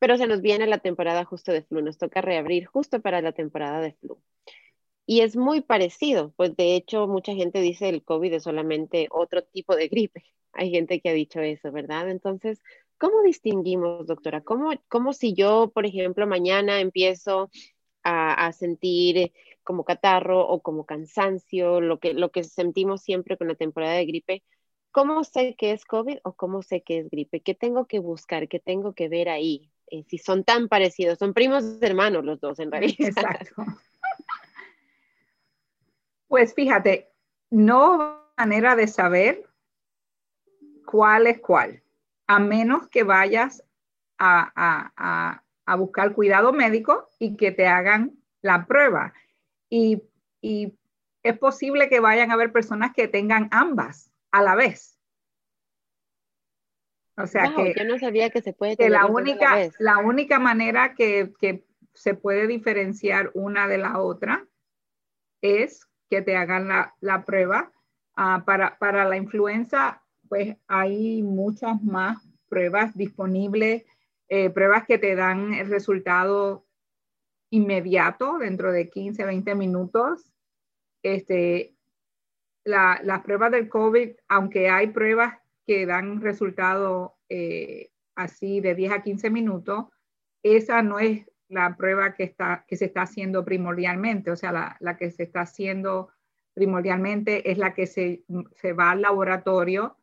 [0.00, 3.30] Pero se nos viene la temporada justo de flu, nos toca reabrir justo para la
[3.30, 4.20] temporada de flu.
[5.06, 9.44] Y es muy parecido, pues de hecho mucha gente dice el COVID es solamente otro
[9.44, 10.24] tipo de gripe.
[10.52, 12.10] Hay gente que ha dicho eso, ¿verdad?
[12.10, 12.60] Entonces,
[12.98, 14.42] ¿cómo distinguimos, doctora?
[14.42, 17.50] ¿Cómo, cómo si yo, por ejemplo, mañana empiezo
[18.02, 19.32] a, a, sentir
[19.62, 24.06] como catarro o como cansancio, lo que, lo que sentimos siempre con la temporada de
[24.06, 24.44] gripe,
[24.92, 27.40] ¿cómo sé que es COVID o cómo sé que es gripe?
[27.40, 28.48] ¿Qué tengo que buscar?
[28.48, 29.70] ¿Qué tengo que ver ahí?
[29.88, 33.08] Eh, si son tan parecidos, son primos hermanos los dos en realidad.
[33.08, 33.54] Exacto.
[36.28, 37.12] Pues fíjate,
[37.50, 39.48] no manera de saber
[40.84, 41.84] cuál es cuál,
[42.26, 43.62] a menos que vayas
[44.18, 45.42] a,
[45.78, 49.12] buscar cuidado médico y que te hagan la prueba.
[49.68, 50.02] Y,
[51.22, 54.96] es posible que vayan a haber personas que tengan ambas a la vez.
[57.16, 60.94] O sea que yo no sabía que se puede tener la única la, única manera
[60.94, 64.46] que, que, se puede diferenciar una de la otra
[65.40, 66.68] es que te hagan
[67.00, 67.72] la, prueba.
[68.16, 73.84] Ah, para, para la influenza, pues hay muchas más pruebas disponibles,
[74.28, 76.66] eh, pruebas que te dan el resultado
[77.50, 80.32] inmediato dentro de 15, 20 minutos.
[81.02, 81.74] Este,
[82.64, 85.34] la, las pruebas del COVID, aunque hay pruebas
[85.66, 89.86] que dan resultado eh, así de 10 a 15 minutos,
[90.42, 94.76] esa no es la prueba que, está, que se está haciendo primordialmente, o sea, la,
[94.80, 96.10] la que se está haciendo
[96.54, 99.98] primordialmente es la que se, se, va al laboratorio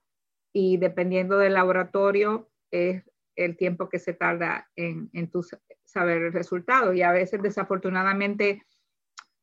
[0.54, 3.04] y dependiendo del laboratorio es
[3.36, 5.44] el tiempo que se tarda en, en tu
[5.84, 6.94] saber el resultado.
[6.94, 8.64] Y a veces desafortunadamente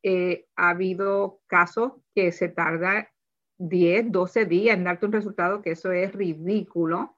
[0.03, 3.11] eh, ha habido casos que se tarda
[3.57, 7.15] 10, 12 días en darte un resultado, que eso es ridículo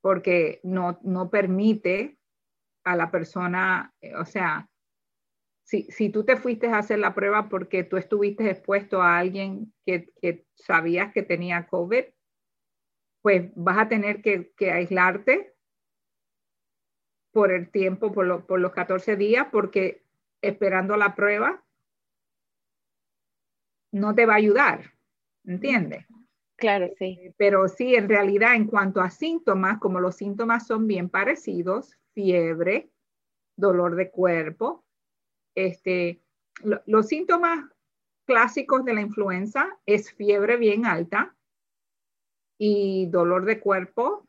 [0.00, 2.16] porque no, no permite
[2.84, 4.70] a la persona, eh, o sea,
[5.64, 9.74] si, si, tú te fuiste a hacer la prueba porque tú estuviste expuesto a alguien
[9.84, 12.04] que, que sabías que tenía COVID,
[13.26, 15.52] pues vas a tener que, que aislarte
[17.32, 20.04] por el tiempo, por, por, los 14 días, porque
[20.40, 21.64] esperando la prueba
[23.90, 24.92] no te va a ayudar,
[25.44, 26.06] ¿entiendes?
[26.54, 27.18] Claro, sí.
[27.20, 31.98] Eh, pero sí, en realidad, en cuanto a síntomas, como los síntomas son bien parecidos,
[32.14, 32.92] fiebre,
[33.56, 34.84] dolor de cuerpo.
[35.56, 36.22] Este,
[36.62, 37.68] los síntomas
[38.24, 41.35] clásicos de la influenza es fiebre bien alta
[42.58, 44.26] y dolor de cuerpo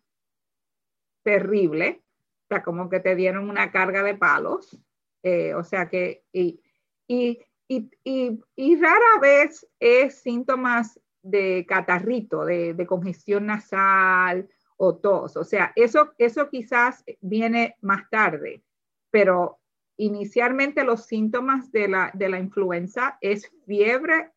[1.24, 2.02] terrible.
[2.46, 4.80] o sea, como que te dieron una carga de palos,
[5.24, 6.62] eh, o sea que, y,
[7.06, 15.36] y, y, y, rara vez es síntomas de catarrito, de, de, congestión nasal o tos,
[15.36, 18.64] o sea, eso, eso quizás viene más tarde,
[19.12, 19.60] pero
[19.98, 24.32] inicialmente los síntomas de la, de la influenza es fiebre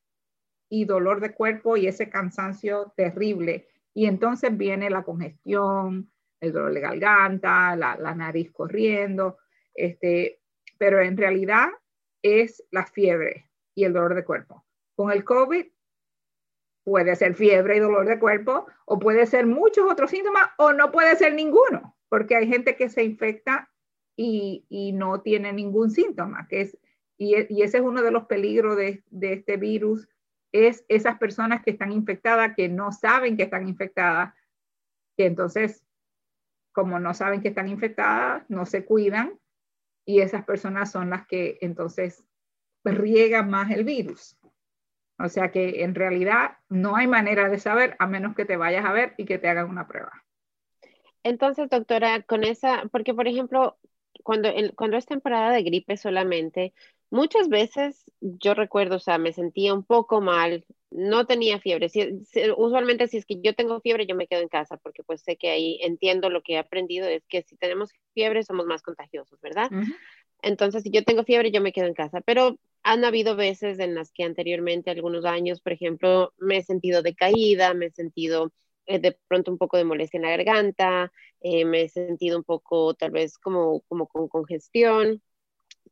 [0.69, 3.69] y dolor de cuerpo y ese cansancio terrible.
[3.95, 9.39] Y entonces viene la congestión, el dolor de garganta, la, la nariz corriendo,
[9.75, 10.41] este,
[10.79, 11.69] pero en realidad
[12.23, 14.65] es la fiebre y el dolor de cuerpo.
[14.95, 15.67] Con el COVID
[16.85, 20.91] puede ser fiebre y dolor de cuerpo o puede ser muchos otros síntomas o no
[20.91, 23.71] puede ser ninguno, porque hay gente que se infecta
[24.17, 26.79] y, y no tiene ningún síntoma, que es,
[27.17, 30.09] y, y, ese es uno de los peligros de, de este virus,
[30.53, 34.35] es esas personas que están infectadas, que no saben que están infectadas,
[35.17, 35.85] que entonces
[36.73, 39.39] como no saben que están infectadas, no se cuidan
[40.05, 42.25] y esas personas son las que entonces
[42.85, 44.37] riegan más el virus.
[45.19, 48.85] O sea que en realidad no hay manera de saber a menos que te vayas
[48.85, 50.25] a ver y que te hagan una prueba.
[51.23, 53.79] Entonces, doctora, con esa, porque por ejemplo,
[54.23, 56.73] cuando, cuando es temporada de gripe solamente,
[57.11, 61.89] muchas veces yo recuerdo, o sea, me sentía un poco mal, no tenía fiebre.
[62.57, 65.37] usualmente si es que yo tengo fiebre, yo me quedo en casa, porque pues sé
[65.37, 69.41] que ahí entiendo lo que he aprendido, es que si tenemos fiebre somos más contagiosos,
[69.41, 69.71] ¿verdad?
[70.43, 72.21] Entonces, si yo tengo fiebre, yo me quedo en casa.
[72.23, 77.03] Pero han habido veces en las que anteriormente, algunos años, por ejemplo, me he sentido
[77.03, 78.53] decaída, me he sentido
[78.87, 82.45] eh, de pronto un poco de molestia en la garganta, eh, me he sentido un
[82.45, 85.23] poco tal vez como, como con congestión,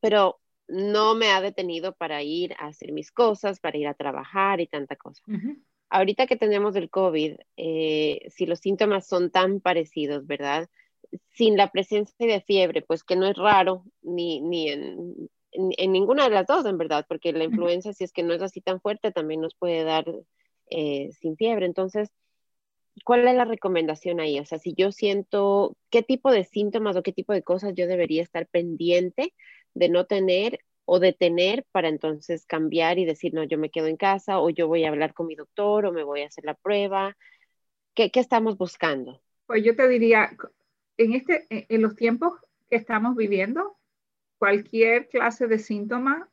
[0.01, 4.61] pero no me ha detenido para ir a hacer mis cosas, para ir a trabajar
[4.61, 5.23] y tanta cosa.
[5.91, 10.69] Ahorita que tenemos el COVID, eh, si los síntomas son tan parecidos, ¿verdad?
[11.31, 16.25] Sin la presencia de fiebre, pues que no es raro ni, ni en, en, ninguna
[16.25, 18.81] de las dos, en verdad, porque la influenza, si es que no es así tan
[18.81, 20.05] fuerte, también nos puede dar
[20.71, 21.65] eh, sin fiebre.
[21.65, 22.11] Entonces,
[23.05, 24.39] ¿cuál es la recomendación ahí?
[24.39, 27.87] O sea, si yo siento qué tipo de síntomas o qué tipo de cosas yo
[27.87, 29.33] debería estar pendiente
[29.75, 33.87] de no tener o de tener para entonces cambiar y decir, no, yo me quedo
[33.87, 36.45] en casa o yo voy a hablar con mi doctor o me voy a hacer
[36.45, 37.17] la prueba.
[37.95, 39.21] ¿Qué, qué estamos buscando?
[39.47, 40.37] Pues yo te diría,
[40.97, 42.35] en, este, en los tiempos
[42.71, 43.77] que estamos viviendo,
[44.39, 46.31] cualquier clase de síntoma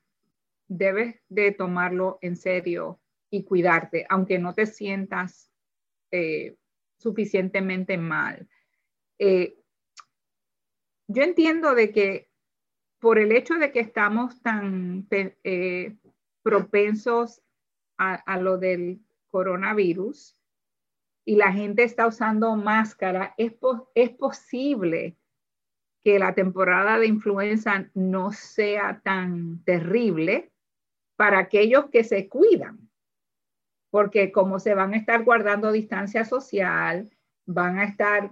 [0.68, 5.52] debes de tomarlo en serio y cuidarte, aunque no te sientas
[6.12, 6.56] eh,
[6.98, 8.48] suficientemente mal.
[9.20, 9.58] Eh,
[11.08, 12.30] yo entiendo de que
[13.06, 15.96] por el hecho de que estamos tan eh,
[16.42, 17.44] propensos
[18.00, 20.42] a, lo del coronavirus
[21.24, 23.54] y la gente está usando máscara, es,
[23.94, 25.20] es posible
[26.04, 30.52] que la temporada de influenza no sea tan terrible
[31.16, 32.90] para aquellos que se cuidan,
[33.92, 37.16] porque como se van a estar guardando distancia social,
[37.46, 38.32] van a estar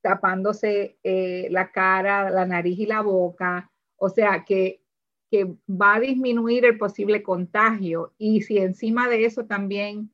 [0.00, 3.69] tapándose eh, la cara, la nariz y la boca,
[4.00, 4.82] o sea que,
[5.30, 10.12] que va a disminuir el posible contagio y si encima de eso también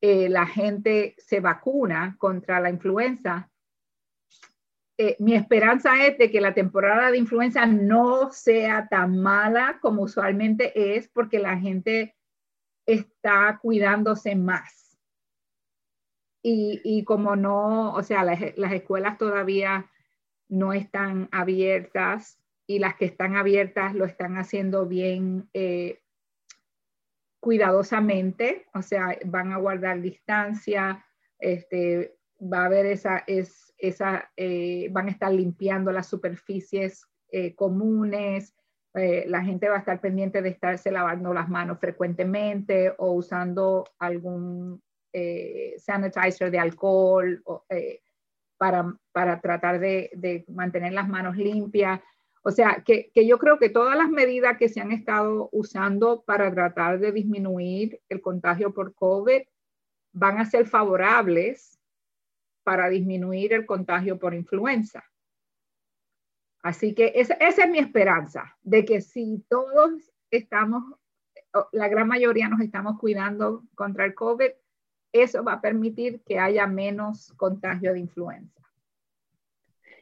[0.00, 3.50] eh, la gente se vacuna contra la influenza,
[4.96, 10.02] eh, mi esperanza es de que la temporada de influenza no sea tan mala como
[10.02, 12.14] usualmente es porque la gente
[12.86, 14.96] está cuidándose más.
[16.42, 19.90] Y, y como no, o sea, las, las, escuelas todavía
[20.48, 26.00] no están abiertas y las que están abiertas lo están haciendo bien eh,
[27.44, 31.04] cuidadosamente, o sea, van a guardar distancia,
[31.38, 38.54] este, va a haber esa, es, eh, van a estar limpiando las superficies eh, comunes,
[38.94, 43.84] eh, la gente va a estar pendiente de estarse lavando las manos frecuentemente o usando
[43.98, 44.82] algún
[45.76, 47.40] sanitizer de alcohol
[48.56, 52.00] para, para, tratar de, mantener las manos limpias.
[52.46, 56.52] O sea, que, yo creo que todas las medidas que se han estado usando para
[56.52, 59.40] tratar de disminuir el contagio por COVID
[60.12, 61.80] van a ser favorables
[62.62, 65.02] para disminuir el contagio por influenza.
[66.62, 70.84] Así que esa, es mi esperanza, de que si todos estamos,
[71.72, 74.50] la gran mayoría nos estamos cuidando contra el COVID,
[75.12, 78.60] eso va a permitir que haya menos contagio de influenza.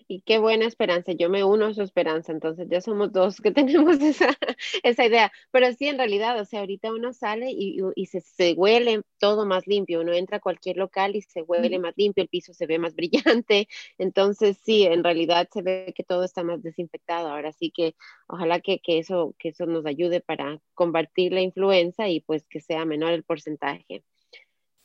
[0.09, 3.51] Y qué buena esperanza, yo me uno a su esperanza, entonces ya somos dos que
[3.53, 4.37] tenemos esa,
[4.83, 5.33] esa idea.
[5.51, 9.47] Pero sí, en realidad, o sea, ahorita uno sale y, y se, se, huele todo
[9.47, 12.67] más limpio, uno entra a cualquier local y se huele más limpio, el piso se
[12.67, 17.29] ve más brillante, entonces sí, en realidad se ve que todo está más desinfectado.
[17.29, 17.95] Ahora sí que
[18.27, 22.61] ojalá que, que eso, que eso nos ayude para combatir la influenza y pues que
[22.61, 24.05] sea menor el porcentaje.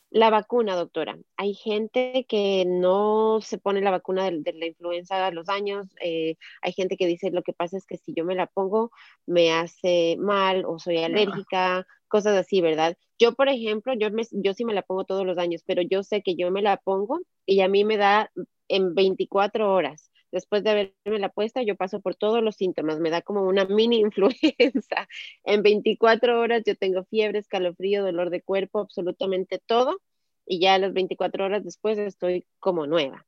[0.10, 1.18] La vacuna, doctora.
[1.36, 5.88] Hay gente que no se pone la vacuna de, la influenza a los años.
[6.02, 8.92] Eh, hay gente que dice lo que pasa es que si yo me la pongo
[9.26, 12.98] me hace mal o soy alérgica, cosas así, ¿verdad?
[13.20, 16.04] Yo, por ejemplo, yo, me, yo sí me la pongo todos los años, pero yo
[16.04, 18.32] sé que yo me la pongo y a mí me da
[18.70, 23.10] en 24 horas después de haberme la puesta, yo paso por todos los síntomas, me
[23.10, 25.08] da como una mini influenza.
[25.44, 30.02] En 24 horas yo tengo fiebre, escalofrío, dolor de cuerpo, absolutamente todo,
[30.46, 33.26] y ya a las 24 horas después estoy como nueva.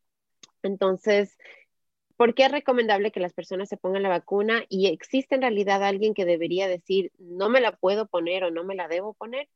[0.63, 1.37] Entonces,
[2.17, 4.65] ¿por qué es recomendable que las personas se pongan la vacuna?
[4.69, 8.63] ¿Y existe en realidad alguien que debería decir, no me la puedo poner o no
[8.63, 9.47] me la debo poner?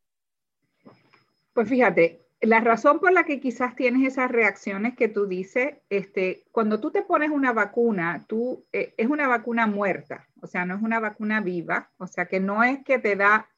[1.54, 6.44] Pues fíjate, la razón por la que quizás tienes esas reacciones que tú dices, este,
[6.52, 10.76] cuando tú te pones una vacuna, tú, eh, es una vacuna muerta, o sea, no
[10.76, 13.50] es una vacuna viva, o sea, que no es que te da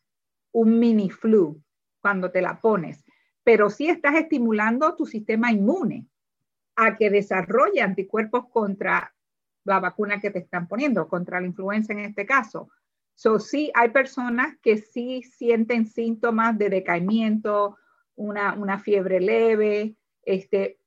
[0.52, 1.60] un mini flu
[2.00, 3.04] cuando te la pones,
[3.44, 6.08] pero sí estás estimulando tu sistema inmune
[6.76, 9.16] a que desarrolle anticuerpos contra
[9.64, 12.70] la vacuna que te están poniendo, contra la influenza en este caso.
[13.16, 17.78] So, sí, hay personas que sí sienten síntomas de decaimiento,
[18.16, 20.80] una, fiebre leve, este,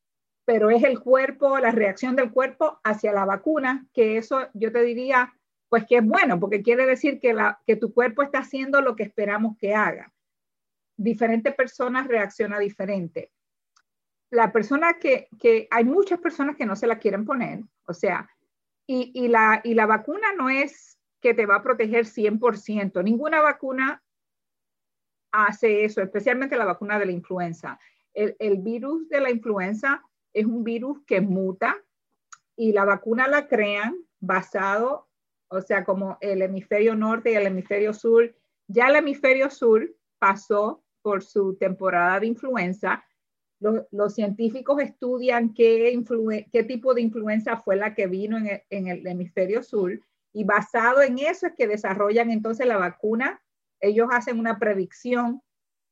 [0.44, 4.82] pero es el cuerpo, la reacción del cuerpo hacia la vacuna, que eso yo te
[4.82, 5.34] diría,
[5.68, 8.96] pues que es bueno, porque quiere decir que, la, que tu cuerpo está haciendo lo
[8.96, 10.12] que esperamos que haga.
[10.96, 13.32] Diferentes personas reaccionan diferente.
[14.30, 18.28] La persona que, que, hay muchas personas que no se la quieren poner, o sea,
[18.86, 23.02] y, y, la, y la vacuna no es que te va a proteger 100%.
[23.02, 24.02] Ninguna vacuna
[25.32, 27.78] hace eso, especialmente la vacuna de la influenza.
[28.14, 31.76] El, virus de la influenza es un virus que muta
[32.56, 35.08] y la vacuna la crean basado,
[35.48, 38.34] o sea, como el hemisferio norte y el hemisferio sur.
[38.66, 43.04] Ya el hemisferio sur pasó por su temporada de influenza.
[43.60, 46.00] Los, científicos estudian qué,
[46.52, 50.00] qué, tipo de influenza fue la que vino en el, en el hemisferio sur
[50.32, 53.42] y basado en eso es que desarrollan entonces la vacuna
[53.80, 55.42] ellos hacen una predicción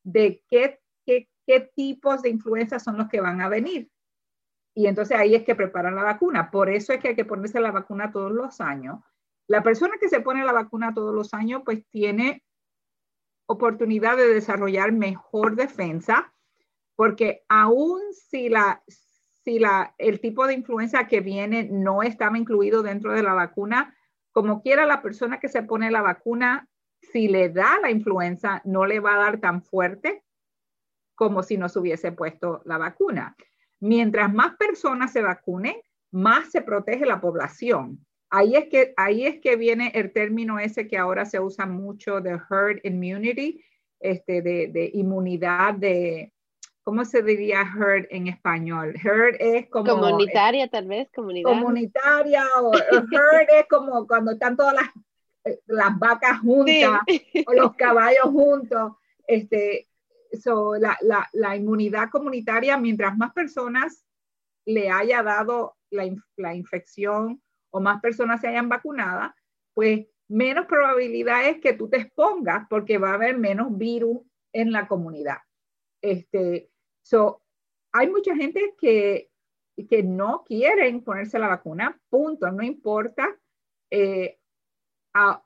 [0.03, 1.29] de qué, qué,
[1.75, 3.89] tipos de influenza son los que van a venir.
[4.73, 6.51] Y entonces ahí es que preparan la vacuna.
[6.51, 8.99] Por eso es que hay que ponerse la vacuna todos los años.
[9.47, 12.43] La persona que se pone la vacuna todos los años, pues tiene
[13.47, 16.33] oportunidad de desarrollar mejor defensa,
[16.95, 22.83] porque aún si, la, si la, el tipo de influenza que viene no estaba incluido
[22.83, 23.95] dentro de la vacuna,
[24.33, 26.67] como quiera la persona que se pone la vacuna
[27.11, 30.23] si le da la influenza, no le va a dar tan fuerte
[31.15, 33.35] como si no se hubiese puesto la vacuna.
[33.79, 35.75] Mientras más personas se vacunen,
[36.11, 38.05] más se protege la población.
[38.29, 42.21] Ahí es que, ahí es que viene el término ese que ahora se usa mucho
[42.21, 43.63] de herd immunity,
[43.99, 46.33] este, de, de inmunidad de,
[46.83, 48.95] ¿cómo se diría herd en español?
[49.03, 49.99] Herd es como...
[49.99, 51.49] Comunitaria, tal vez, comunidad.
[51.49, 54.87] Comunitaria o herd es como cuando están todas las
[55.65, 57.01] las vacas juntas
[57.45, 58.93] o los caballos juntos.
[59.27, 59.87] Este,
[60.79, 64.05] la, la, la, inmunidad comunitaria, mientras más personas
[64.65, 69.33] le haya dado la, la infección o más personas se hayan vacunado,
[69.73, 74.19] pues menos probabilidad es que tú te expongas porque va a haber menos virus
[74.53, 75.37] en la comunidad.
[76.01, 76.69] Este,
[77.01, 77.41] so,
[77.91, 79.29] hay mucha gente que,
[79.89, 83.37] que no quieren ponerse la vacuna, punto, no importa.
[83.89, 84.39] Eh,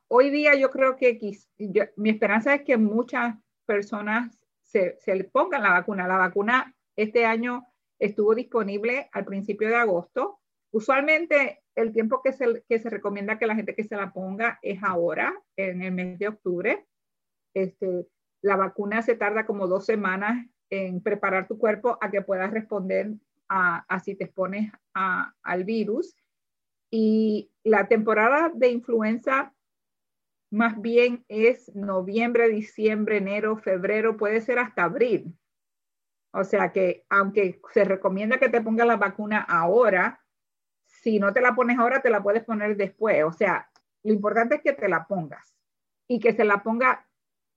[0.07, 1.19] hoy día yo creo que
[1.95, 6.07] mi esperanza es que muchas personas se, se le pongan la vacuna.
[6.07, 7.65] La vacuna este año
[7.99, 10.39] estuvo disponible al principio de agosto.
[10.71, 14.59] Usualmente el tiempo que se, que se recomienda que la gente que se la ponga
[14.61, 16.87] es ahora, en el mes de octubre.
[17.53, 18.07] Este,
[18.41, 23.11] la vacuna se tarda como dos semanas en preparar tu cuerpo a que puedas responder
[23.49, 26.15] a, a si te expones a, al virus.
[26.89, 29.53] Y la temporada de influenza
[30.51, 35.33] más bien es noviembre, diciembre, enero, febrero, puede ser hasta abril.
[36.33, 40.23] O sea que aunque se recomienda que te pongas la vacuna ahora,
[40.85, 43.23] si no te la pones ahora, te la puedes poner después.
[43.23, 43.69] O sea,
[44.03, 45.55] lo importante es que te la pongas
[46.07, 47.07] y que se la ponga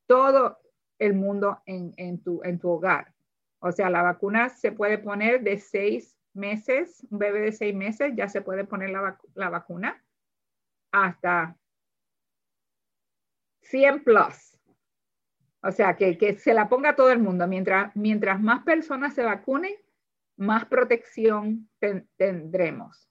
[0.07, 0.59] todo
[0.99, 3.13] el mundo en, tu, en tu hogar.
[3.59, 8.13] O sea, la vacuna se puede poner de 6 meses, un bebé de seis meses
[8.15, 10.05] ya se puede poner la, vacuna
[10.93, 11.57] hasta
[13.65, 14.59] 100 plus.
[15.63, 17.47] O sea, que, se la ponga todo el mundo.
[17.47, 19.75] Mientras, mientras más personas se vacunen,
[20.37, 21.71] más protección
[22.17, 23.09] tendremos.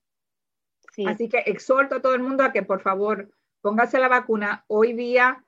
[1.07, 4.63] Así que exhorto a todo el mundo a que por favor póngase la vacuna.
[4.67, 5.43] Hoy día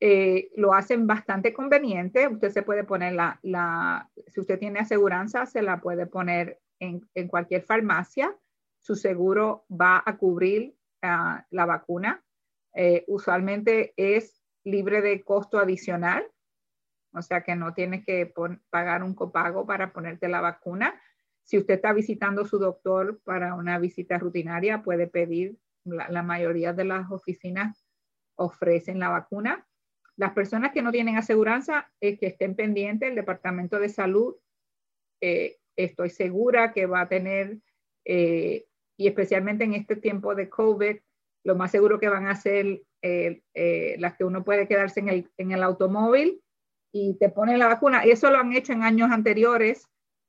[0.00, 2.26] eh, lo hacen bastante conveniente.
[2.26, 7.62] Usted se puede poner la, si usted tiene aseguranza, se la puede poner en, cualquier
[7.62, 8.34] farmacia.
[8.80, 12.24] Su seguro va a cubrir ah, la vacuna.
[12.74, 16.26] Eh, usualmente es libre de costo adicional,
[17.12, 18.32] o sea que no tienes que
[18.70, 21.00] pagar un copago para ponerte la vacuna.
[21.42, 26.72] Si usted está visitando a su doctor para una visita rutinaria, puede pedir, la, mayoría
[26.72, 27.84] de las oficinas
[28.36, 29.66] ofrecen la vacuna.
[30.16, 34.36] Las personas que no tienen aseguranza, que estén pendientes, el Departamento de Salud,
[35.20, 37.58] eh, estoy segura que va a tener,
[38.04, 40.96] eh, y especialmente en este tiempo de COVID,
[41.44, 45.30] lo más seguro que van a ser eh, las que uno puede quedarse en el,
[45.36, 46.42] en el automóvil
[46.92, 48.06] y te ponen la vacuna.
[48.06, 49.86] Y eso lo han hecho en años anteriores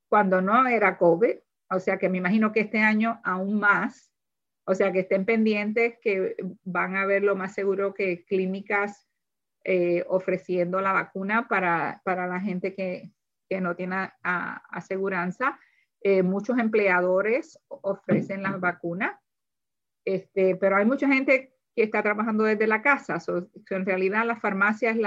[0.09, 1.35] cuando no era COVID,
[1.69, 4.11] o sea que me imagino que este año aún más,
[4.65, 9.07] o sea que estén pendientes que van a ver lo más seguro que clínicas
[9.63, 13.11] eh, ofreciendo la vacuna para, para la gente que,
[13.49, 15.59] que no tiene aseguranza.
[16.01, 19.15] Eh, muchos empleadores ofrecen las vacunas,
[20.03, 23.17] este, pero hay mucha gente que está trabajando desde la casa.
[23.69, 24.97] en realidad la farmacia es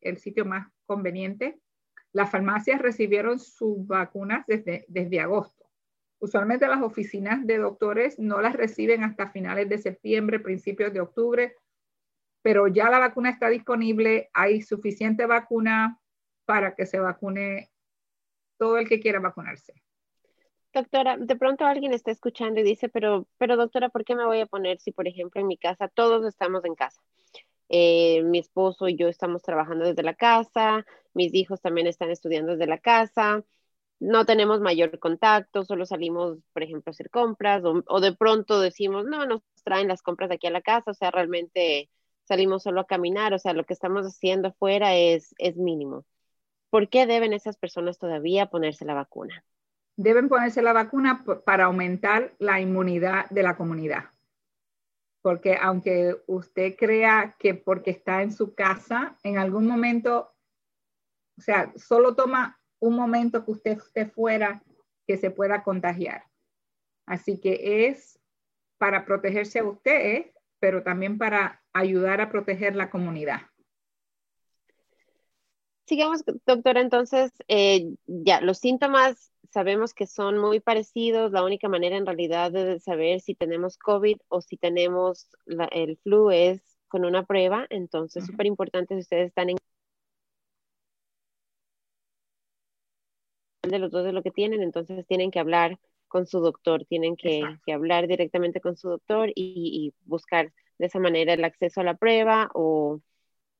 [0.00, 1.60] el sitio más conveniente
[2.12, 5.66] las farmacias recibieron sus vacunas desde agosto.
[6.20, 11.54] Usualmente las oficinas de doctores no las reciben hasta finales de septiembre, principios de octubre,
[12.42, 16.00] pero ya la vacuna está disponible, hay suficiente vacuna
[16.44, 17.70] para que se vacune
[18.58, 19.74] todo el que quiera vacunarse.
[20.78, 24.40] Doctora, de pronto alguien está escuchando y dice, pero, pero doctora, ¿por qué me voy
[24.40, 27.00] a poner si, por ejemplo, en mi casa todos estamos en casa?
[27.68, 32.52] Eh, mi esposo y yo estamos trabajando desde la casa, mis hijos también están estudiando
[32.52, 33.44] desde la casa,
[33.98, 39.04] no tenemos mayor contacto, solo salimos, por ejemplo, a hacer compras o, de pronto decimos,
[39.04, 41.90] no, nos traen las compras aquí a la casa, o sea, realmente
[42.24, 46.04] salimos solo a caminar, o sea, lo que estamos haciendo afuera es, es mínimo.
[46.70, 49.44] ¿Por qué deben esas personas todavía ponerse la vacuna?
[49.98, 54.04] Deben ponerse la vacuna para aumentar la inmunidad de la comunidad
[55.28, 60.34] porque aunque usted crea que porque está en su casa, en algún momento,
[61.36, 64.62] o sea, solo toma un momento que usted esté fuera
[65.06, 66.24] que se pueda contagiar.
[67.06, 68.18] Así que es
[68.78, 73.42] para protegerse a usted, pero también para ayudar a proteger la comunidad.
[75.88, 81.32] Sigamos, doctora, entonces, eh, ya, los síntomas sabemos que son muy parecidos.
[81.32, 85.30] La única manera en realidad de saber si tenemos COVID o si tenemos
[85.72, 87.66] el flu es con una prueba.
[87.70, 89.56] Entonces, súper importante si ustedes están en
[93.62, 97.16] de los dos de lo que tienen, entonces tienen que hablar con su doctor, tienen
[97.16, 101.96] que, hablar directamente con su doctor y, buscar de esa manera el acceso a la
[101.96, 103.00] prueba o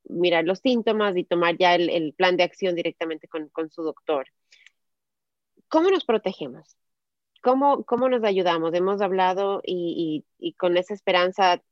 [0.09, 4.27] mirar los síntomas y tomar ya el, plan de acción directamente con, su doctor.
[5.69, 6.77] ¿Cómo nos protegemos?
[7.43, 8.75] ¿Cómo, cómo nos ayudamos?
[8.75, 10.25] Hemos hablado y,
[10.59, 11.63] con esa esperanza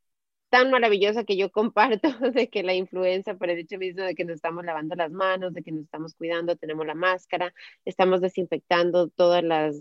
[0.49, 4.24] tan maravillosa que yo comparto de que la influenza, por el hecho mismo de que
[4.24, 7.53] nos estamos lavando las manos, de que nos estamos cuidando, tenemos la máscara,
[7.84, 9.80] estamos desinfectando todas las,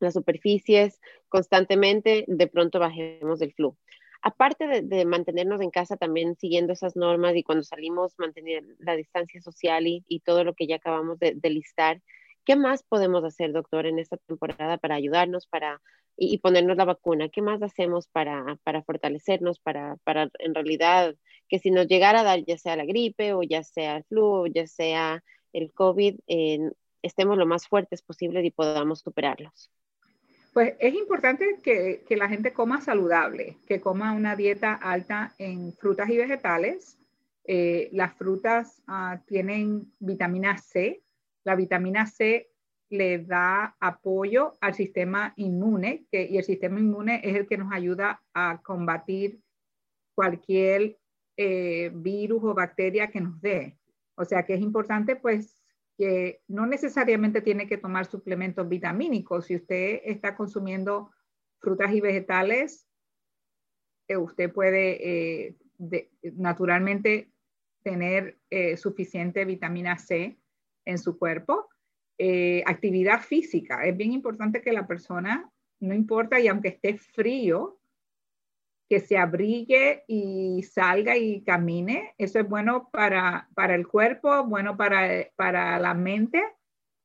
[0.00, 3.76] las superficies constantemente, de pronto bajemos del flu.
[4.20, 9.40] Aparte de, mantenernos en casa, también siguiendo esas normas y cuando salimos mantener la distancia
[9.40, 12.02] social y, todo lo que ya acabamos de, listar,
[12.44, 15.82] ¿Qué más podemos hacer, doctor, en esta temporada para ayudarnos para,
[16.16, 17.28] y, ponernos la vacuna?
[17.28, 19.98] ¿Qué más hacemos para, fortalecernos, para,
[20.38, 21.14] en realidad
[21.48, 24.24] que si nos llegara a dar ya sea la gripe o ya sea el flu
[24.24, 26.20] o ya sea el COVID,
[27.02, 29.70] estemos lo más fuertes posible y podamos superarlos?
[30.58, 36.10] Pues es importante que, la gente coma saludable, que coma una dieta alta en frutas
[36.10, 36.98] y vegetales.
[37.44, 41.04] Eh, las frutas ah, tienen vitamina C,
[41.44, 42.50] la vitamina C
[42.90, 48.20] le da apoyo al sistema inmune y el sistema inmune es el que nos ayuda
[48.34, 49.38] a combatir
[50.16, 50.98] cualquier
[51.36, 53.78] eh, virus o bacteria que nos dé.
[54.16, 55.57] O sea que es importante pues
[55.98, 59.46] que no necesariamente tiene que tomar suplementos vitamínicos.
[59.46, 61.10] Si usted está consumiendo
[61.58, 62.86] frutas y vegetales,
[64.06, 65.56] eh, usted puede eh,
[66.22, 67.32] naturalmente
[67.82, 68.38] tener
[68.76, 70.38] suficiente vitamina C
[70.84, 71.68] en su cuerpo.
[72.18, 73.84] eh, actividad física.
[73.86, 77.77] Es bien importante que la persona, no importa, y aunque esté frío,
[78.88, 82.14] que se abrigue y salga y camine.
[82.16, 86.42] Eso es bueno para, para el cuerpo, bueno para, para la mente,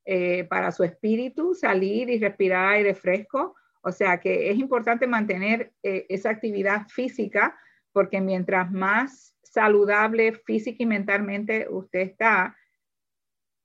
[0.06, 3.56] eh, para su espíritu, salir y respirar aire fresco.
[3.82, 7.58] O sea que es importante mantener eh, esa actividad física
[7.92, 12.58] porque mientras más saludable física y mentalmente usted está,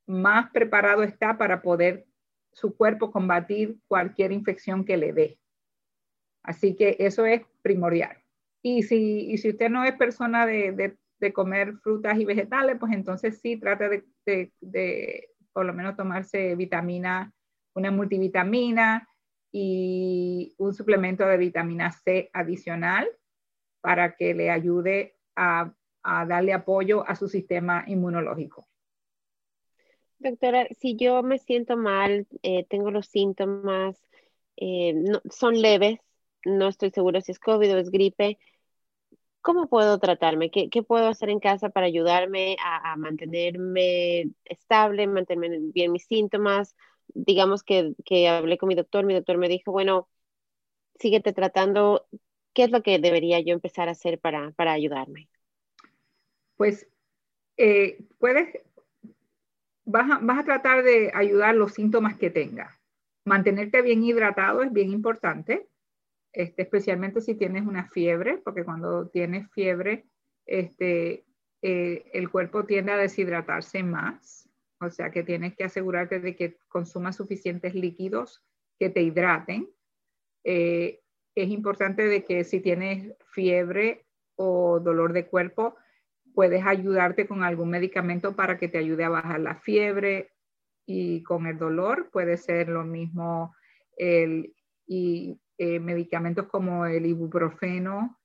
[0.07, 2.07] más preparado está para poder
[2.53, 5.39] su cuerpo combatir cualquier infección que le dé.
[6.49, 8.17] Así que eso es primordial.
[8.63, 10.97] Y si, si usted no es persona de,
[11.35, 17.35] comer frutas y vegetales, pues entonces sí trate de, de, por lo menos tomarse vitamina,
[17.75, 19.07] una multivitamina
[19.53, 23.07] y un suplemento de vitamina C adicional
[23.83, 28.67] para que le ayude a, darle apoyo a su sistema inmunológico.
[30.19, 34.01] Doctora, si yo me siento mal, eh, tengo los síntomas,
[34.57, 34.95] eh,
[35.31, 36.01] son leves,
[36.45, 38.39] no estoy seguro si es COVID o es gripe,
[39.41, 40.51] ¿cómo puedo tratarme?
[40.51, 46.77] ¿Qué, puedo hacer en casa para ayudarme a, mantenerme estable, mantenerme bien mis síntomas?
[47.15, 50.09] Digamos que, que hablé con mi doctor, mi doctor me dijo, bueno,
[50.99, 52.07] síguete tratando,
[52.53, 55.29] ¿qué es lo que debería yo empezar a hacer para, ayudarme?
[56.57, 56.89] Pues
[57.57, 58.59] eh, puedes,
[59.85, 62.79] vas a, vas a tratar de ayudar los síntomas que tengas.
[63.25, 65.69] Mantenerte bien hidratado es bien importante,
[66.33, 70.07] este, especialmente si tienes una fiebre, porque cuando tienes fiebre,
[70.47, 71.25] este,
[71.63, 74.49] eh, el cuerpo tiende a deshidratarse más,
[74.81, 78.45] o sea que tienes que asegurarte de que consumas suficientes líquidos
[78.79, 79.69] que te hidraten.
[80.45, 81.01] Eh,
[81.35, 84.07] es importante de que si tienes fiebre
[84.37, 85.77] o dolor de cuerpo,
[86.35, 90.31] puedes ayudarte con algún medicamento para que te ayude a bajar la fiebre
[90.87, 93.55] y con el dolor puede ser lo mismo
[93.97, 94.55] el,
[95.59, 98.19] eh, medicamentos como el ibuprofeno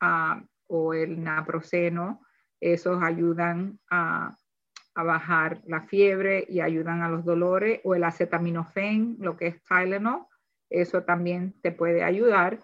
[0.00, 2.22] ah, o el naproxeno,
[2.60, 4.36] esos ayudan a,
[4.94, 10.26] bajar la fiebre y ayudan a los dolores, o el acetaminofén, lo que es Tylenol,
[10.68, 12.58] eso también te puede ayudar.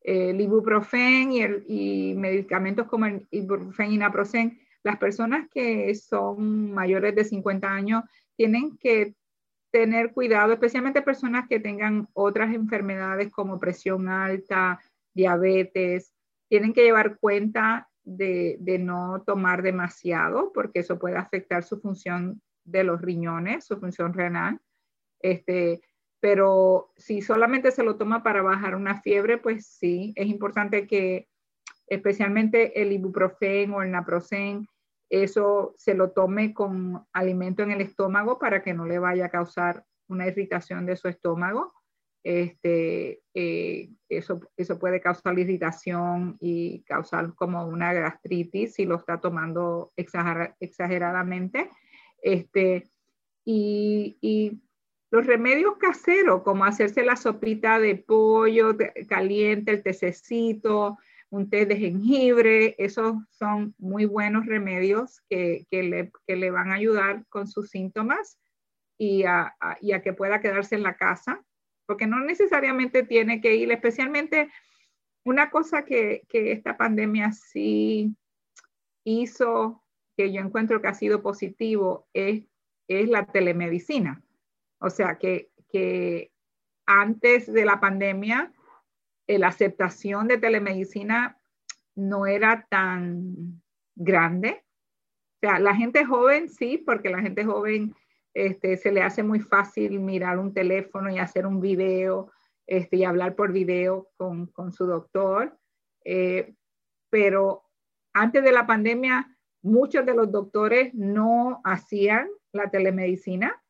[0.00, 1.32] El ibuprofen
[1.66, 8.04] y medicamentos como el ibuprofen y naproxen, las personas que son mayores de 50 años
[8.36, 9.14] tienen que
[9.72, 14.78] tener cuidado, especialmente personas que tengan otras enfermedades como presión alta,
[15.14, 16.14] diabetes,
[16.48, 22.42] tienen que llevar cuenta de, de, no tomar demasiado porque eso puede afectar su función
[22.64, 24.60] de los riñones, su función renal.
[25.20, 25.80] Este,
[26.20, 31.28] pero si solamente se lo toma para bajar una fiebre, pues sí, es importante que
[31.86, 34.68] especialmente el ibuprofen o el naproxen,
[35.12, 39.30] eso se lo tome con alimento en el estómago para que no le vaya a
[39.30, 41.74] causar una irritación de su estómago.
[42.24, 49.20] Este, eh, eso, eso puede causar irritación y causar como una gastritis si lo está
[49.20, 51.68] tomando exageradamente.
[52.22, 52.90] Este,
[53.44, 54.62] y, y
[55.10, 58.74] los remedios caseros, como hacerse la sopita de pollo
[59.10, 60.96] caliente, el tececito,
[61.32, 67.48] un té de jengibre, esos son muy buenos remedios que, le, van a ayudar con
[67.48, 68.38] sus síntomas
[68.98, 69.56] y a,
[70.04, 71.42] que pueda quedarse en la casa,
[71.86, 74.50] porque no necesariamente tiene que ir, especialmente
[75.24, 78.14] una cosa que, esta pandemia sí
[79.02, 79.82] hizo,
[80.18, 82.44] que yo encuentro que ha sido positivo, es,
[82.88, 84.22] es la telemedicina.
[84.80, 85.48] O sea que,
[86.84, 88.52] antes de la pandemia,
[89.38, 91.38] la aceptación de telemedicina
[91.94, 93.62] no era tan
[93.94, 94.64] grande.
[95.36, 97.94] O sea, la gente joven sí, porque la gente joven
[98.34, 102.30] este, se le hace muy fácil mirar un teléfono y hacer un video
[102.66, 105.58] este, y hablar por video con, su doctor.
[106.04, 106.54] Eh,
[107.10, 107.64] pero
[108.12, 113.62] antes de la pandemia, muchos de los doctores no hacían la telemedicina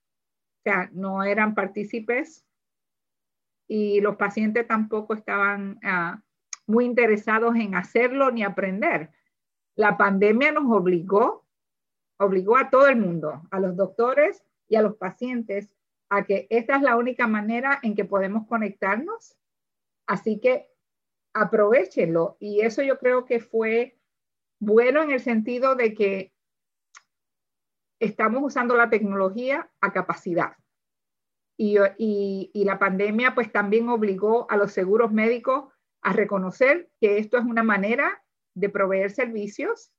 [0.62, 2.46] o sea, no eran partícipes
[3.74, 6.20] y los pacientes tampoco estaban ah,
[6.66, 9.12] muy interesados en hacerlo ni aprender.
[9.76, 11.46] La pandemia nos obligó,
[12.18, 15.74] obligó a todo el mundo, a los doctores y a los pacientes,
[16.10, 19.38] a que esta es la única manera en que podemos conectarnos.
[20.06, 20.68] Así que
[21.32, 22.36] aprovechenlo.
[22.40, 23.98] Y eso yo creo que fue
[24.58, 26.34] bueno en el sentido de que
[28.00, 30.58] estamos usando la tecnología a capacidad.
[31.64, 37.44] Y, la pandemia pues también obligó a los seguros médicos a reconocer que esto es
[37.44, 39.92] una manera de proveer servicios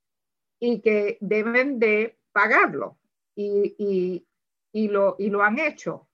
[0.59, 2.97] y que deben de pagarlo.
[3.36, 4.26] Y,
[4.74, 6.09] lo, han hecho.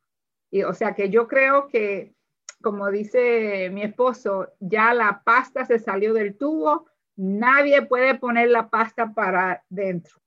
[0.67, 2.13] O sea que yo creo que,
[2.61, 6.85] como dice mi esposo, ya la pasta se salió del tubo,
[7.15, 10.19] nadie puede poner la pasta para dentro.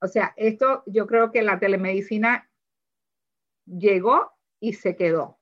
[0.00, 2.50] O sea, esto yo creo que la telemedicina
[3.66, 5.38] llegó y se quedó.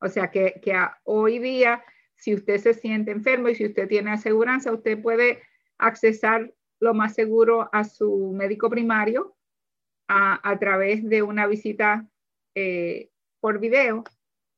[0.00, 0.74] O sea, que, que
[1.04, 1.84] hoy día,
[2.16, 5.42] si usted se siente enfermo y si usted tiene aseguranza, usted puede
[5.78, 9.36] accesar lo más seguro a su médico primario
[10.08, 12.08] a, a través de una visita
[12.54, 13.10] eh,
[13.40, 14.04] por video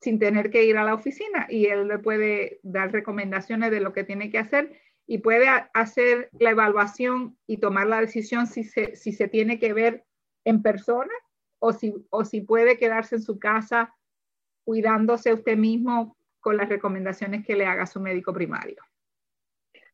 [0.00, 3.92] sin tener que ir a la oficina y él le puede dar recomendaciones de lo
[3.92, 8.96] que tiene que hacer y puede hacer la evaluación y tomar la decisión si se,
[8.96, 10.04] si se tiene que ver
[10.44, 11.12] en persona
[11.64, 13.94] o si, o si puede quedarse en su casa
[14.64, 18.82] cuidándose usted mismo con las recomendaciones que le haga su médico primario.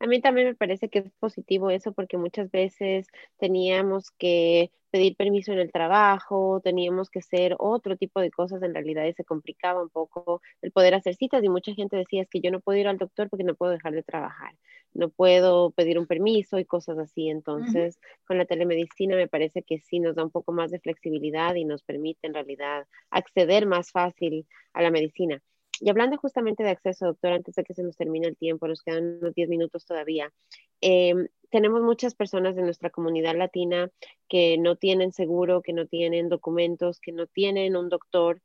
[0.01, 5.17] A mí también me parece que es positivo eso porque muchas veces teníamos que pedir
[5.17, 9.25] permiso en el trabajo, teníamos que hacer otro tipo de cosas en realidad y se
[9.25, 12.61] complicaba un poco el poder hacer citas y mucha gente decía es que yo no
[12.61, 14.55] puedo ir al doctor porque no puedo dejar de trabajar,
[14.95, 17.29] no puedo pedir un permiso y cosas así.
[17.29, 21.55] Entonces, con la telemedicina me parece que sí nos da un poco más de flexibilidad
[21.57, 25.43] y nos permite en realidad acceder más fácil a la medicina.
[25.81, 28.83] Y hablando justamente de acceso, doctor, antes de que se nos termine el tiempo, nos
[28.83, 30.33] quedan unos 10 minutos todavía.
[30.81, 33.91] Em, tenemos muchas personas de nuestra comunidad latina
[34.29, 38.43] que no tienen seguro, que no tienen documentos, que no tienen un doctor.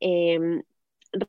[0.00, 0.62] Em,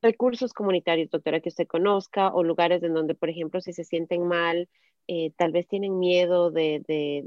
[0.02, 4.28] recursos comunitarios, doctora, que usted conozca, o lugares en donde, por ejemplo, si se sienten
[4.28, 4.70] mal,
[5.08, 6.82] eh, tal vez tienen miedo de,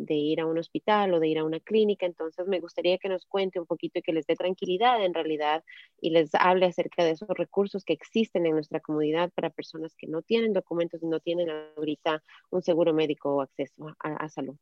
[0.09, 2.07] ir a un hospital o de ir a una clínica.
[2.07, 5.63] Entonces, me gustaría que nos cuente un poquito y que les dé tranquilidad en realidad
[6.01, 10.07] y les hable acerca de esos recursos que existen en nuestra comunidad para personas que
[10.07, 14.57] no tienen documentos y no tienen ahorita un seguro médico o acceso a, salud.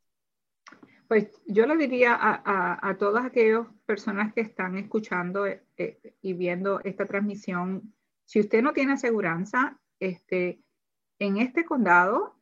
[1.07, 6.79] Pues yo le diría a, todas aquellas personas que están escuchando eh, eh, y viendo
[6.83, 7.93] esta transmisión,
[8.25, 10.61] si usted no tiene aseguranza, este,
[11.19, 12.35] en este condado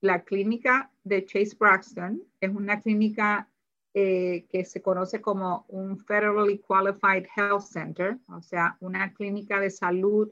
[0.00, 3.50] la clínica de Chase Braxton es una clínica
[3.94, 9.70] eh, que se conoce como un Federally Qualified Health Center, o sea, una clínica de
[9.70, 10.30] salud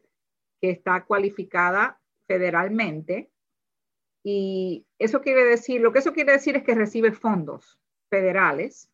[0.61, 3.31] que está cualificada federalmente.
[4.29, 7.79] Y eso quiere decir, lo que eso quiere decir es que recibe fondos
[8.11, 8.91] federales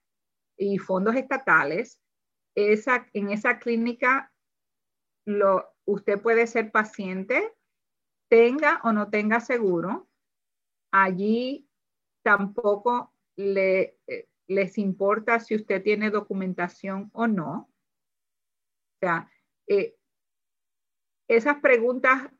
[0.58, 2.02] y fondos estatales.
[2.54, 4.30] En esa clínica
[5.86, 7.50] usted puede ser paciente,
[8.28, 10.06] tenga o no tenga seguro,
[10.92, 11.66] allí
[12.22, 17.70] tampoco le, eh, les importa si usted tiene documentación o no.
[18.96, 19.30] O sea,
[19.66, 19.96] eh,
[21.26, 22.30] esas preguntas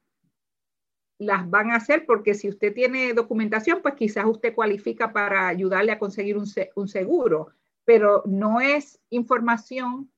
[1.22, 5.92] las van a hacer porque si usted tiene documentación, pues quizás usted cualifica para ayudarle
[5.92, 7.52] a conseguir un, seguro,
[7.84, 10.10] pero no es información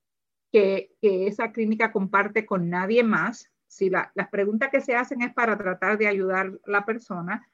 [0.51, 3.51] que, esa clínica comparte con nadie más.
[3.67, 7.47] Si las preguntas que se hacen es para tratar de ayudar a la persona,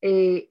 [0.00, 0.50] eh,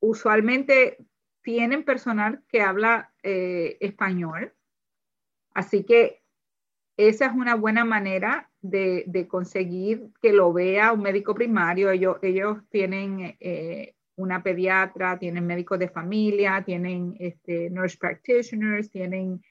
[0.00, 0.98] usualmente
[1.42, 4.52] tienen personal que habla eh, español,
[5.54, 6.24] así que
[6.96, 11.90] esa es una buena manera de, conseguir que lo vea un médico primario.
[11.90, 19.42] Ellos, ellos tienen eh, una pediatra, tienen médicos de familia, tienen este, nurse practitioners, tienen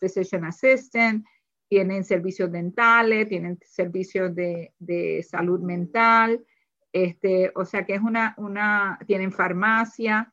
[0.00, 1.24] physician assistant,
[1.68, 6.44] tienen servicios dentales, tienen servicios de, de salud mental.
[6.92, 10.32] Este, o sea que es una, una, tienen farmacia,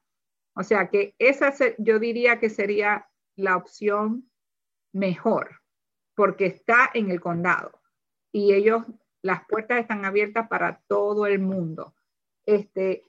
[0.55, 4.29] o sea que esa yo diría que sería la opción
[4.91, 5.61] mejor,
[6.15, 7.79] porque está en el condado
[8.31, 8.83] y ellos,
[9.21, 11.95] las puertas están abiertas para todo el mundo.
[12.45, 13.03] Este,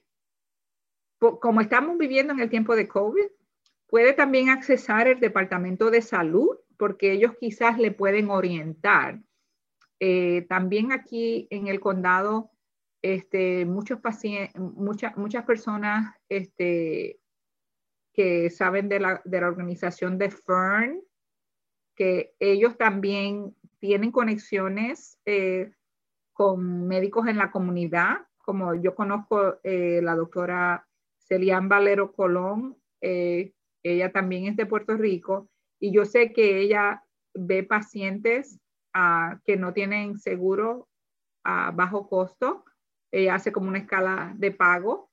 [1.19, 3.25] como estamos viviendo en el tiempo de COVID,
[3.87, 9.19] puede también accesar el departamento de salud, porque ellos quizás le pueden orientar.
[9.99, 12.51] Eh, también aquí en el condado
[13.01, 13.99] este, muchos
[14.55, 17.19] muchas, muchas personas este,
[18.13, 21.01] que saben de la, de la organización de FERN,
[21.95, 25.71] que ellos también tienen conexiones eh,
[26.33, 33.53] con médicos en la comunidad, como yo conozco eh, la doctora Celian Valero Colón, eh,
[33.83, 35.49] ella también es de Puerto Rico,
[35.79, 37.03] y yo sé que ella
[37.33, 38.59] ve pacientes
[38.93, 40.87] ah, que no tienen seguro
[41.43, 42.65] a bajo costo
[43.11, 45.09] ella hace como una escala de pago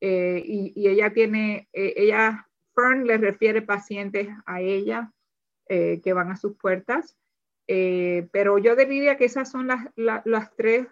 [0.00, 5.12] eh, y, ella tiene, eh, ella, Fern le refiere pacientes a ella
[5.68, 7.16] eh, que van a sus puertas,
[7.68, 10.86] pero yo diría que esas son las, las tres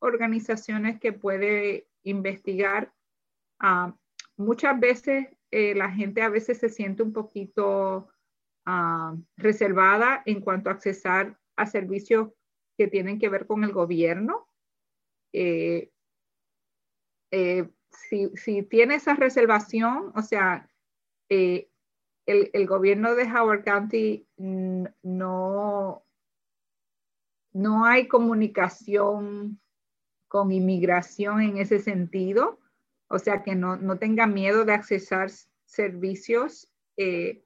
[0.00, 2.92] organizaciones que puede investigar.
[3.60, 3.94] Ah,
[4.36, 8.08] muchas veces la gente a veces se siente un poquito
[8.66, 12.30] ah, reservada en cuanto a accesar a servicios
[12.78, 14.48] que tienen que ver con el gobierno.
[15.32, 15.90] Eh,
[17.32, 20.70] eh, si, si, tiene esa reservación, o sea,
[21.28, 21.68] eh,
[22.26, 26.04] el, el, gobierno de Howard County no,
[27.52, 29.60] no hay comunicación
[30.28, 32.60] con inmigración en ese sentido,
[33.08, 35.30] o sea, que no, no tenga miedo de accesar
[35.64, 37.44] servicios eh,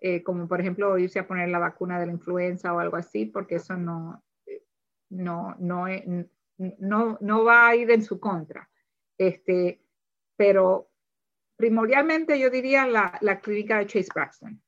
[0.00, 3.26] eh, como por ejemplo irse a poner la vacuna de la influenza o algo así,
[3.26, 4.22] porque eso no,
[5.10, 5.86] no, no,
[6.78, 8.70] no, no va a ir en su contra.
[9.16, 9.82] Este,
[10.36, 10.90] pero
[11.56, 14.62] primordialmente yo diría la, la clínica de Chase Braxton.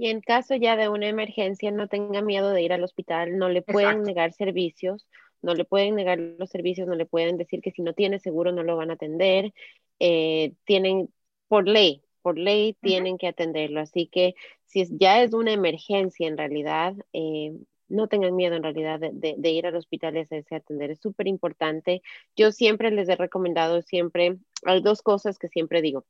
[0.00, 3.50] Y en caso ya de una emergencia, no tenga miedo de ir al hospital, no
[3.50, 5.06] le pueden negar servicios,
[5.42, 8.50] no le pueden negar los servicios, no le pueden decir que si no tiene seguro
[8.50, 9.52] no lo van a atender.
[9.98, 11.10] Eh, tienen,
[11.48, 13.78] por ley, por ley tienen que atenderlo.
[13.78, 14.34] Así que
[14.64, 17.52] si ya es una emergencia en realidad, eh,
[17.88, 20.92] no tengan miedo en realidad de, ir al hospital y hacerse atender.
[20.92, 22.00] Es súper importante.
[22.36, 26.06] Yo siempre les he recomendado, siempre, hay dos cosas que siempre digo.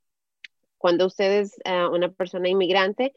[0.79, 3.15] Cuando usted es ah, una persona inmigrante,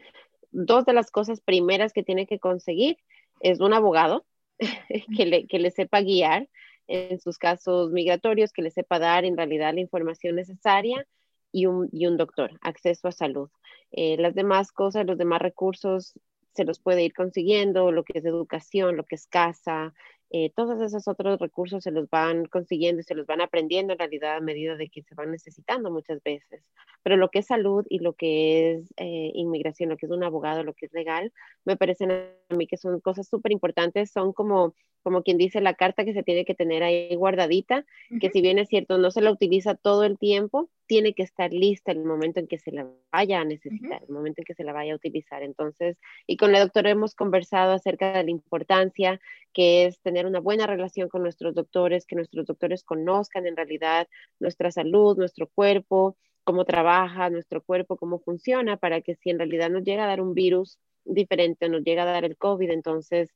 [0.54, 2.97] dos de las cosas primeras que tiene que conseguir
[3.41, 4.26] es un abogado
[5.18, 6.47] que le, que le sepa guiar
[6.88, 11.06] en sus casos migratorios, que le sepa dar en realidad la información necesaria
[11.51, 13.49] y un, y un doctor, acceso a salud.
[13.91, 16.14] Eh, las demás cosas, los demás recursos
[16.54, 19.93] se los puede ir consiguiendo, lo que es educación, lo que es casa,
[20.36, 23.99] eh, todos esos otros recursos se los van consiguiendo y se los van aprendiendo en
[23.99, 26.63] realidad a medida de que se van necesitando muchas veces.
[27.03, 30.23] Pero lo que es salud y lo que es eh, inmigración, lo que es un
[30.23, 31.31] abogado, lo que es legal,
[31.65, 34.73] me parecen a mí que son cosas súper importantes, son como,
[35.04, 37.86] como quien dice la carta que se tiene que tener ahí guardadita,
[38.20, 41.51] que si bien es cierto, no se la utiliza todo el tiempo, tiene que estar
[41.51, 44.64] lista el momento en que se la vaya a necesitar, el momento en que se
[44.64, 45.43] la vaya a utilizar.
[45.43, 49.20] Entonces, y con la doctora hemos conversado acerca de la importancia
[49.54, 54.08] que es tener una buena relación con nuestros doctores, que nuestros doctores conozcan en realidad
[54.39, 59.70] nuestra salud, nuestro cuerpo, cómo trabaja nuestro cuerpo, cómo funciona, para que si en realidad
[59.70, 63.30] nos llega a dar un virus diferente, nos llega a dar el COVID, entonces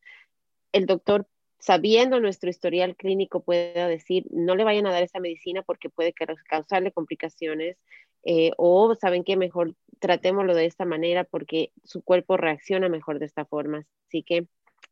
[0.72, 1.28] el doctor
[1.59, 6.13] sabiendo nuestro historial clínico pueda decir, no le vayan a dar esa medicina porque puede
[6.13, 7.77] causarle complicaciones,
[8.23, 13.25] eh, o saben que mejor tratémoslo de esta manera porque su cuerpo reacciona mejor de
[13.25, 13.85] esta forma.
[14.07, 14.47] Así que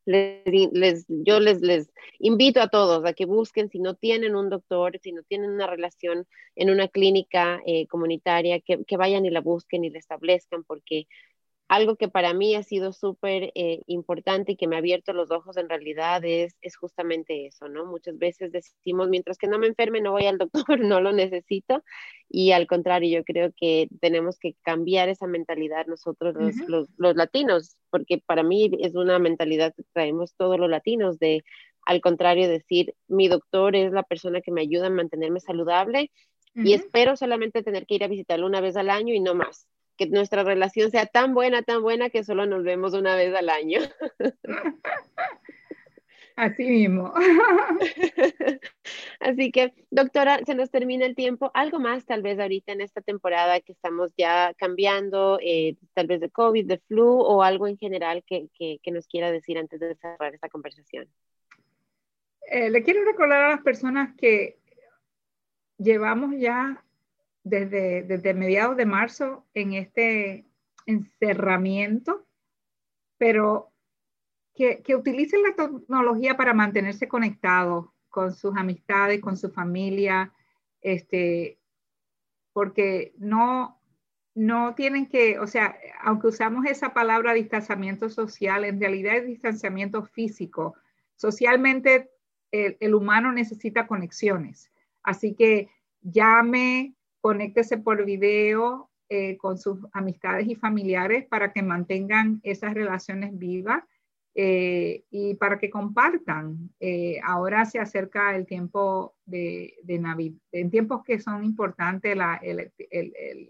[0.05, 5.11] les, yo les, invito a todos a que busquen, si no tienen un doctor, si
[5.11, 9.83] no tienen una relación en una clínica eh, comunitaria, que, que, vayan y la busquen
[9.83, 11.07] y la establezcan, porque
[11.67, 15.31] algo que para mí ha sido súper eh, importante y que me ha abierto los
[15.31, 17.85] ojos en realidad es, es justamente eso, ¿no?
[17.85, 21.83] Muchas veces decimos, mientras que no me enferme, no voy al doctor, no lo necesito.
[22.29, 27.15] Y al contrario, yo creo que tenemos que cambiar esa mentalidad nosotros los, los, los
[27.15, 31.43] latinos, porque para mí es una mentalidad que traemos todos los latinos de,
[31.85, 36.11] al contrario, decir, mi doctor es la persona que me ayuda a mantenerme saludable
[36.57, 39.67] y espero solamente tener que ir a visitarlo una vez al año y no más
[39.97, 43.49] que nuestra relación sea tan buena, tan buena que solo nos vemos una vez al
[43.49, 43.79] año.
[46.35, 47.13] Así mismo.
[49.21, 51.49] Así que, doctora, se nos termina el tiempo.
[51.53, 56.19] Algo más tal vez ahorita en esta temporada que estamos ya cambiando, eh, tal vez
[56.19, 59.95] de COVID, de flu o algo en general que, que, nos quiera decir antes de
[59.95, 61.07] cerrar esta conversación.
[62.51, 64.59] Eh, le quiero recordar a las personas que
[65.77, 66.83] llevamos ya
[67.45, 70.45] desde, desde mediados de marzo en este
[70.87, 72.25] encerramiento,
[73.17, 73.71] pero
[74.55, 80.33] que, que, utilicen la tecnología para mantenerse conectados con sus amistades, con su familia,
[80.81, 81.59] este,
[82.51, 83.79] porque no,
[84.33, 90.03] no tienen que, o sea, aunque usamos esa palabra distanciamiento social, en realidad es distanciamiento
[90.03, 90.73] físico.
[91.15, 92.09] Socialmente
[92.49, 94.71] el, el humano necesita conexiones,
[95.03, 95.69] así que
[96.01, 96.95] llame,
[97.25, 103.83] conéctese por video eh, con sus amistades y familiares para que mantengan esas relaciones vivas
[104.35, 106.69] eh, y para que compartan.
[106.79, 112.39] Eh, ahora se acerca el tiempo de, Navidad, en tiempos que son importantes, la,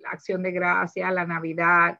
[0.09, 1.99] acción de gracia, la Navidad,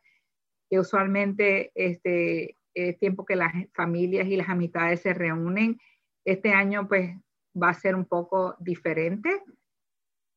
[0.69, 5.77] que usualmente este, es tiempo que las familias y las amistades se reúnen.
[6.23, 7.17] Este año pues
[7.61, 9.43] va a ser un poco diferente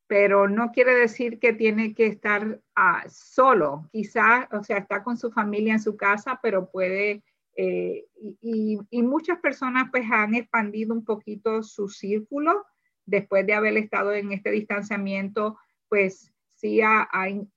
[0.09, 3.88] pero no quiere decir que tiene que estar ah, solo.
[3.92, 7.22] Quizás, o sea, está con su familia en su casa, pero puede,
[7.54, 8.06] eh,
[8.40, 12.64] y, muchas personas pues han expandido un poquito su círculo
[13.04, 15.59] después de haber estado en este distanciamiento,
[15.90, 17.09] pues sí ha,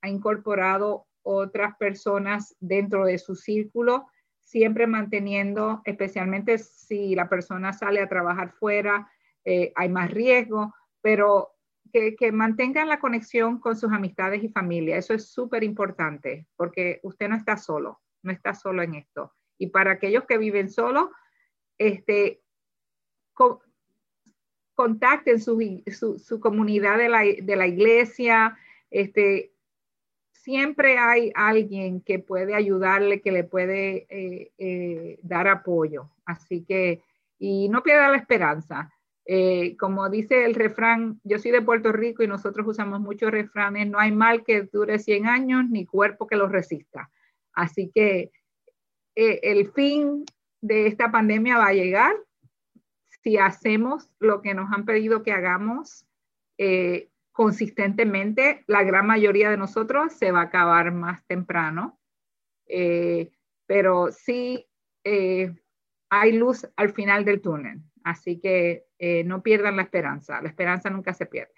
[0.04, 4.08] incorporado otras personas dentro de su círculo,
[4.40, 9.10] siempre manteniendo, especialmente si la persona sale a trabajar fuera,
[9.44, 11.52] eh, hay más riesgo, pero
[11.92, 14.96] que, mantengan la conexión con sus amistades y familia.
[14.96, 19.32] Eso es súper importante porque usted no está solo, no está solo en esto.
[19.58, 21.10] Y para aquellos que viven solos,
[21.78, 22.42] este,
[24.74, 25.82] contacten su,
[26.18, 28.56] su, comunidad de la, de la, iglesia.
[28.90, 29.52] Este,
[30.32, 36.10] siempre hay alguien que puede ayudarle, que le puede eh, eh, dar apoyo.
[36.24, 37.02] Así que,
[37.38, 38.92] y no pierda la esperanza.
[39.24, 43.88] Eh, como dice el refrán, yo soy de Puerto Rico y nosotros usamos muchos refranes,
[43.88, 47.10] no hay mal que dure 100 años ni cuerpo que lo resista.
[47.52, 48.32] Así que
[49.14, 50.24] eh, el fin
[50.60, 52.14] de esta pandemia va a llegar
[53.22, 56.04] si hacemos lo que nos han pedido que hagamos
[56.58, 58.64] eh, consistentemente.
[58.66, 62.00] La gran mayoría de nosotros se va a acabar más temprano,
[63.66, 64.66] pero sí
[66.08, 67.82] hay luz al final del túnel.
[68.04, 71.54] Así que eh, no pierdan la esperanza, la esperanza nunca se pierde.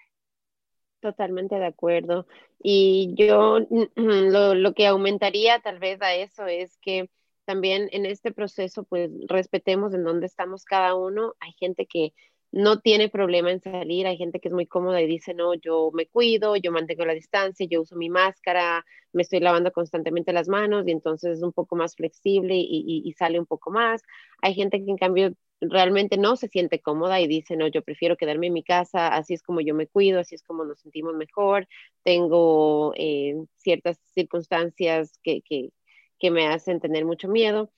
[0.99, 2.27] Totalmente de acuerdo.
[2.61, 3.59] Y yo
[3.95, 7.09] lo, lo, que aumentaría tal vez a eso es que
[7.45, 11.35] también en este proceso pues respetemos en dónde estamos cada uno.
[11.39, 12.13] Hay gente que
[12.55, 14.07] no tiene problema en salir.
[14.07, 17.13] Hay gente que es muy cómoda y dice, no, yo me cuido, yo mantengo la
[17.13, 21.51] distancia, yo uso mi máscara, me estoy lavando constantemente las manos y entonces es un
[21.51, 24.03] poco más flexible y, sale un poco más.
[24.41, 28.15] Hay gente que en cambio realmente no se siente cómoda y dice, no, yo prefiero
[28.15, 31.13] quedarme en mi casa, así es como yo me cuido, así es como nos sentimos
[31.13, 31.67] mejor,
[32.03, 37.69] tengo eh, ciertas circunstancias que, que me hacen tener mucho miedo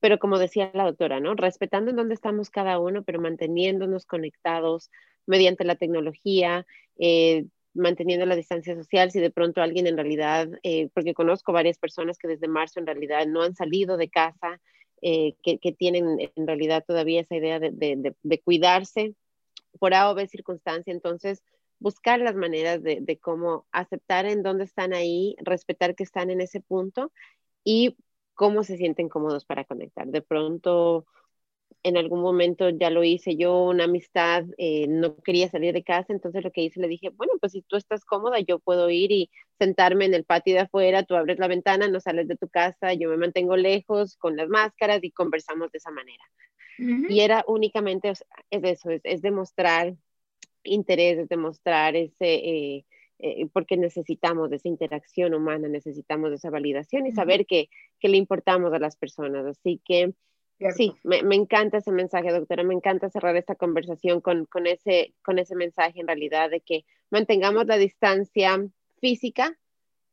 [0.00, 1.34] pero como decía la doctora, ¿no?
[1.34, 4.90] Respetando en dónde estamos cada uno, pero manteniéndonos conectados
[5.26, 6.66] mediante la tecnología,
[6.98, 11.78] eh, manteniendo la distancia social, si de pronto alguien en realidad, eh, porque conozco varias
[11.78, 14.60] personas que desde marzo en realidad no han salido de casa,
[15.02, 19.14] eh, que, que, tienen en realidad todavía esa idea de, de, de, cuidarse
[19.78, 21.42] por A o B circunstancia, entonces
[21.78, 26.40] buscar las maneras de, de cómo aceptar en dónde están ahí, respetar que están en
[26.40, 27.12] ese punto
[27.62, 27.96] y
[28.36, 30.06] cómo se sienten cómodos para conectar.
[30.06, 31.06] De pronto,
[31.82, 36.12] en algún momento ya lo hice yo, una amistad, eh, no quería salir de casa,
[36.12, 39.10] entonces lo que hice le dije, bueno, pues si tú estás cómoda, yo puedo ir
[39.10, 42.48] y sentarme en el patio de afuera, tú abres la ventana, no sales de tu
[42.48, 46.24] casa, yo me mantengo lejos con las máscaras y conversamos de esa manera.
[46.78, 49.94] Y era únicamente, es eso, es, demostrar
[50.62, 52.34] interés, es demostrar ese...
[52.34, 52.84] Eh,
[53.18, 58.08] eh, porque necesitamos de esa interacción humana, necesitamos de esa validación y saber que, que
[58.08, 59.46] le importamos a las personas.
[59.46, 60.14] Así que
[60.74, 65.14] sí, me, me, encanta ese mensaje, doctora, me encanta cerrar esta conversación con, con, ese,
[65.22, 68.66] con ese mensaje en realidad de que mantengamos la distancia
[69.00, 69.56] física,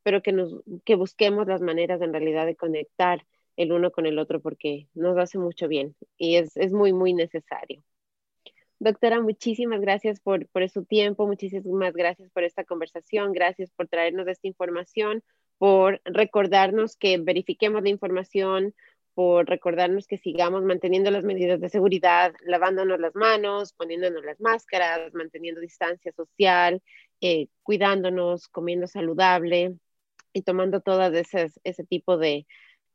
[0.03, 3.25] pero que, nos, que busquemos las maneras en realidad de conectar
[3.55, 7.13] el uno con el otro porque nos hace mucho bien y es, es muy, muy
[7.13, 7.83] necesario.
[8.83, 14.27] Doctora, muchísimas gracias por, por su tiempo, muchísimas gracias por esta conversación, gracias por traernos
[14.27, 15.23] esta información,
[15.57, 18.75] por recordarnos que verifiquemos la información,
[19.13, 25.13] por recordarnos que sigamos manteniendo las medidas de seguridad, lavándonos las manos, poniéndonos las máscaras,
[25.13, 26.81] manteniendo distancia social,
[27.21, 29.77] eh, cuidándonos, comiendo saludable
[30.33, 32.45] y tomando todas esas, ese tipo de,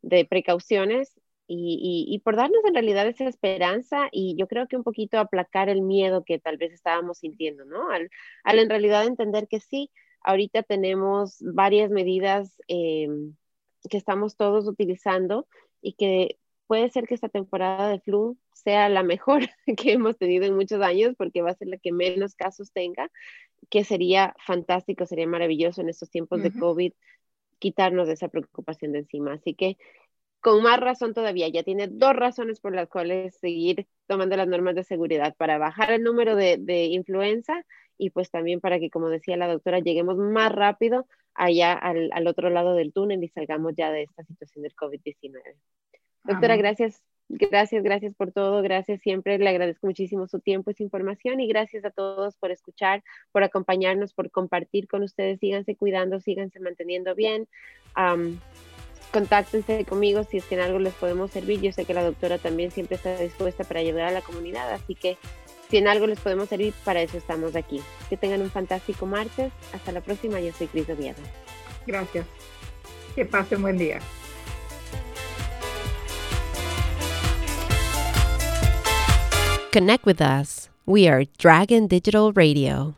[0.03, 1.18] de precauciones
[1.51, 5.80] y, por darnos en realidad esa esperanza y yo creo que un poquito aplacar el
[5.80, 7.88] miedo que tal vez estábamos sintiendo, ¿no?
[7.90, 8.11] Al,
[8.59, 9.90] en realidad entender que sí,
[10.20, 13.34] ahorita tenemos varias medidas em,
[13.88, 15.46] que estamos todos utilizando
[15.80, 19.42] y que puede ser que esta temporada de flu sea la mejor
[19.78, 23.11] que hemos tenido en muchos años porque va a ser la que menos casos tenga,
[23.70, 26.92] que sería fantástico, sería maravilloso en estos tiempos de COVID
[27.59, 29.32] quitarnos de esa preocupación de encima.
[29.32, 29.78] Así que
[30.41, 34.74] con más razón todavía, ya tiene dos razones por las cuales seguir tomando las normas
[34.74, 37.64] de seguridad para bajar el número de, de influenza
[37.97, 42.26] y pues también para que, como decía la doctora, lleguemos más rápido allá al, al
[42.26, 45.41] otro lado del túnel y salgamos ya de esta situación del COVID-19.
[46.24, 50.82] Doctora, gracias, gracias, gracias por todo, gracias siempre, le agradezco muchísimo su tiempo y su
[50.82, 56.20] información y gracias a todos por escuchar, por acompañarnos, por compartir con ustedes, síganse cuidando,
[56.20, 57.49] síganse manteniendo bien
[59.13, 61.61] contáctense conmigo si es que en algo les podemos servir.
[61.61, 64.95] Yo sé que la doctora también siempre está dispuesta para ayudar a la comunidad, así
[64.95, 65.17] que
[65.71, 67.83] si en algo les podemos servir, para eso estamos aquí.
[68.09, 69.53] Que tengan un fantástico martes.
[69.75, 70.41] Hasta la próxima.
[70.41, 71.21] Yo soy Cris Oviedo.
[71.87, 72.27] Gracias.
[73.15, 74.01] Que pasen buen día.
[79.73, 80.71] Connect with us.
[80.87, 82.95] We are Dragon Digital Radio.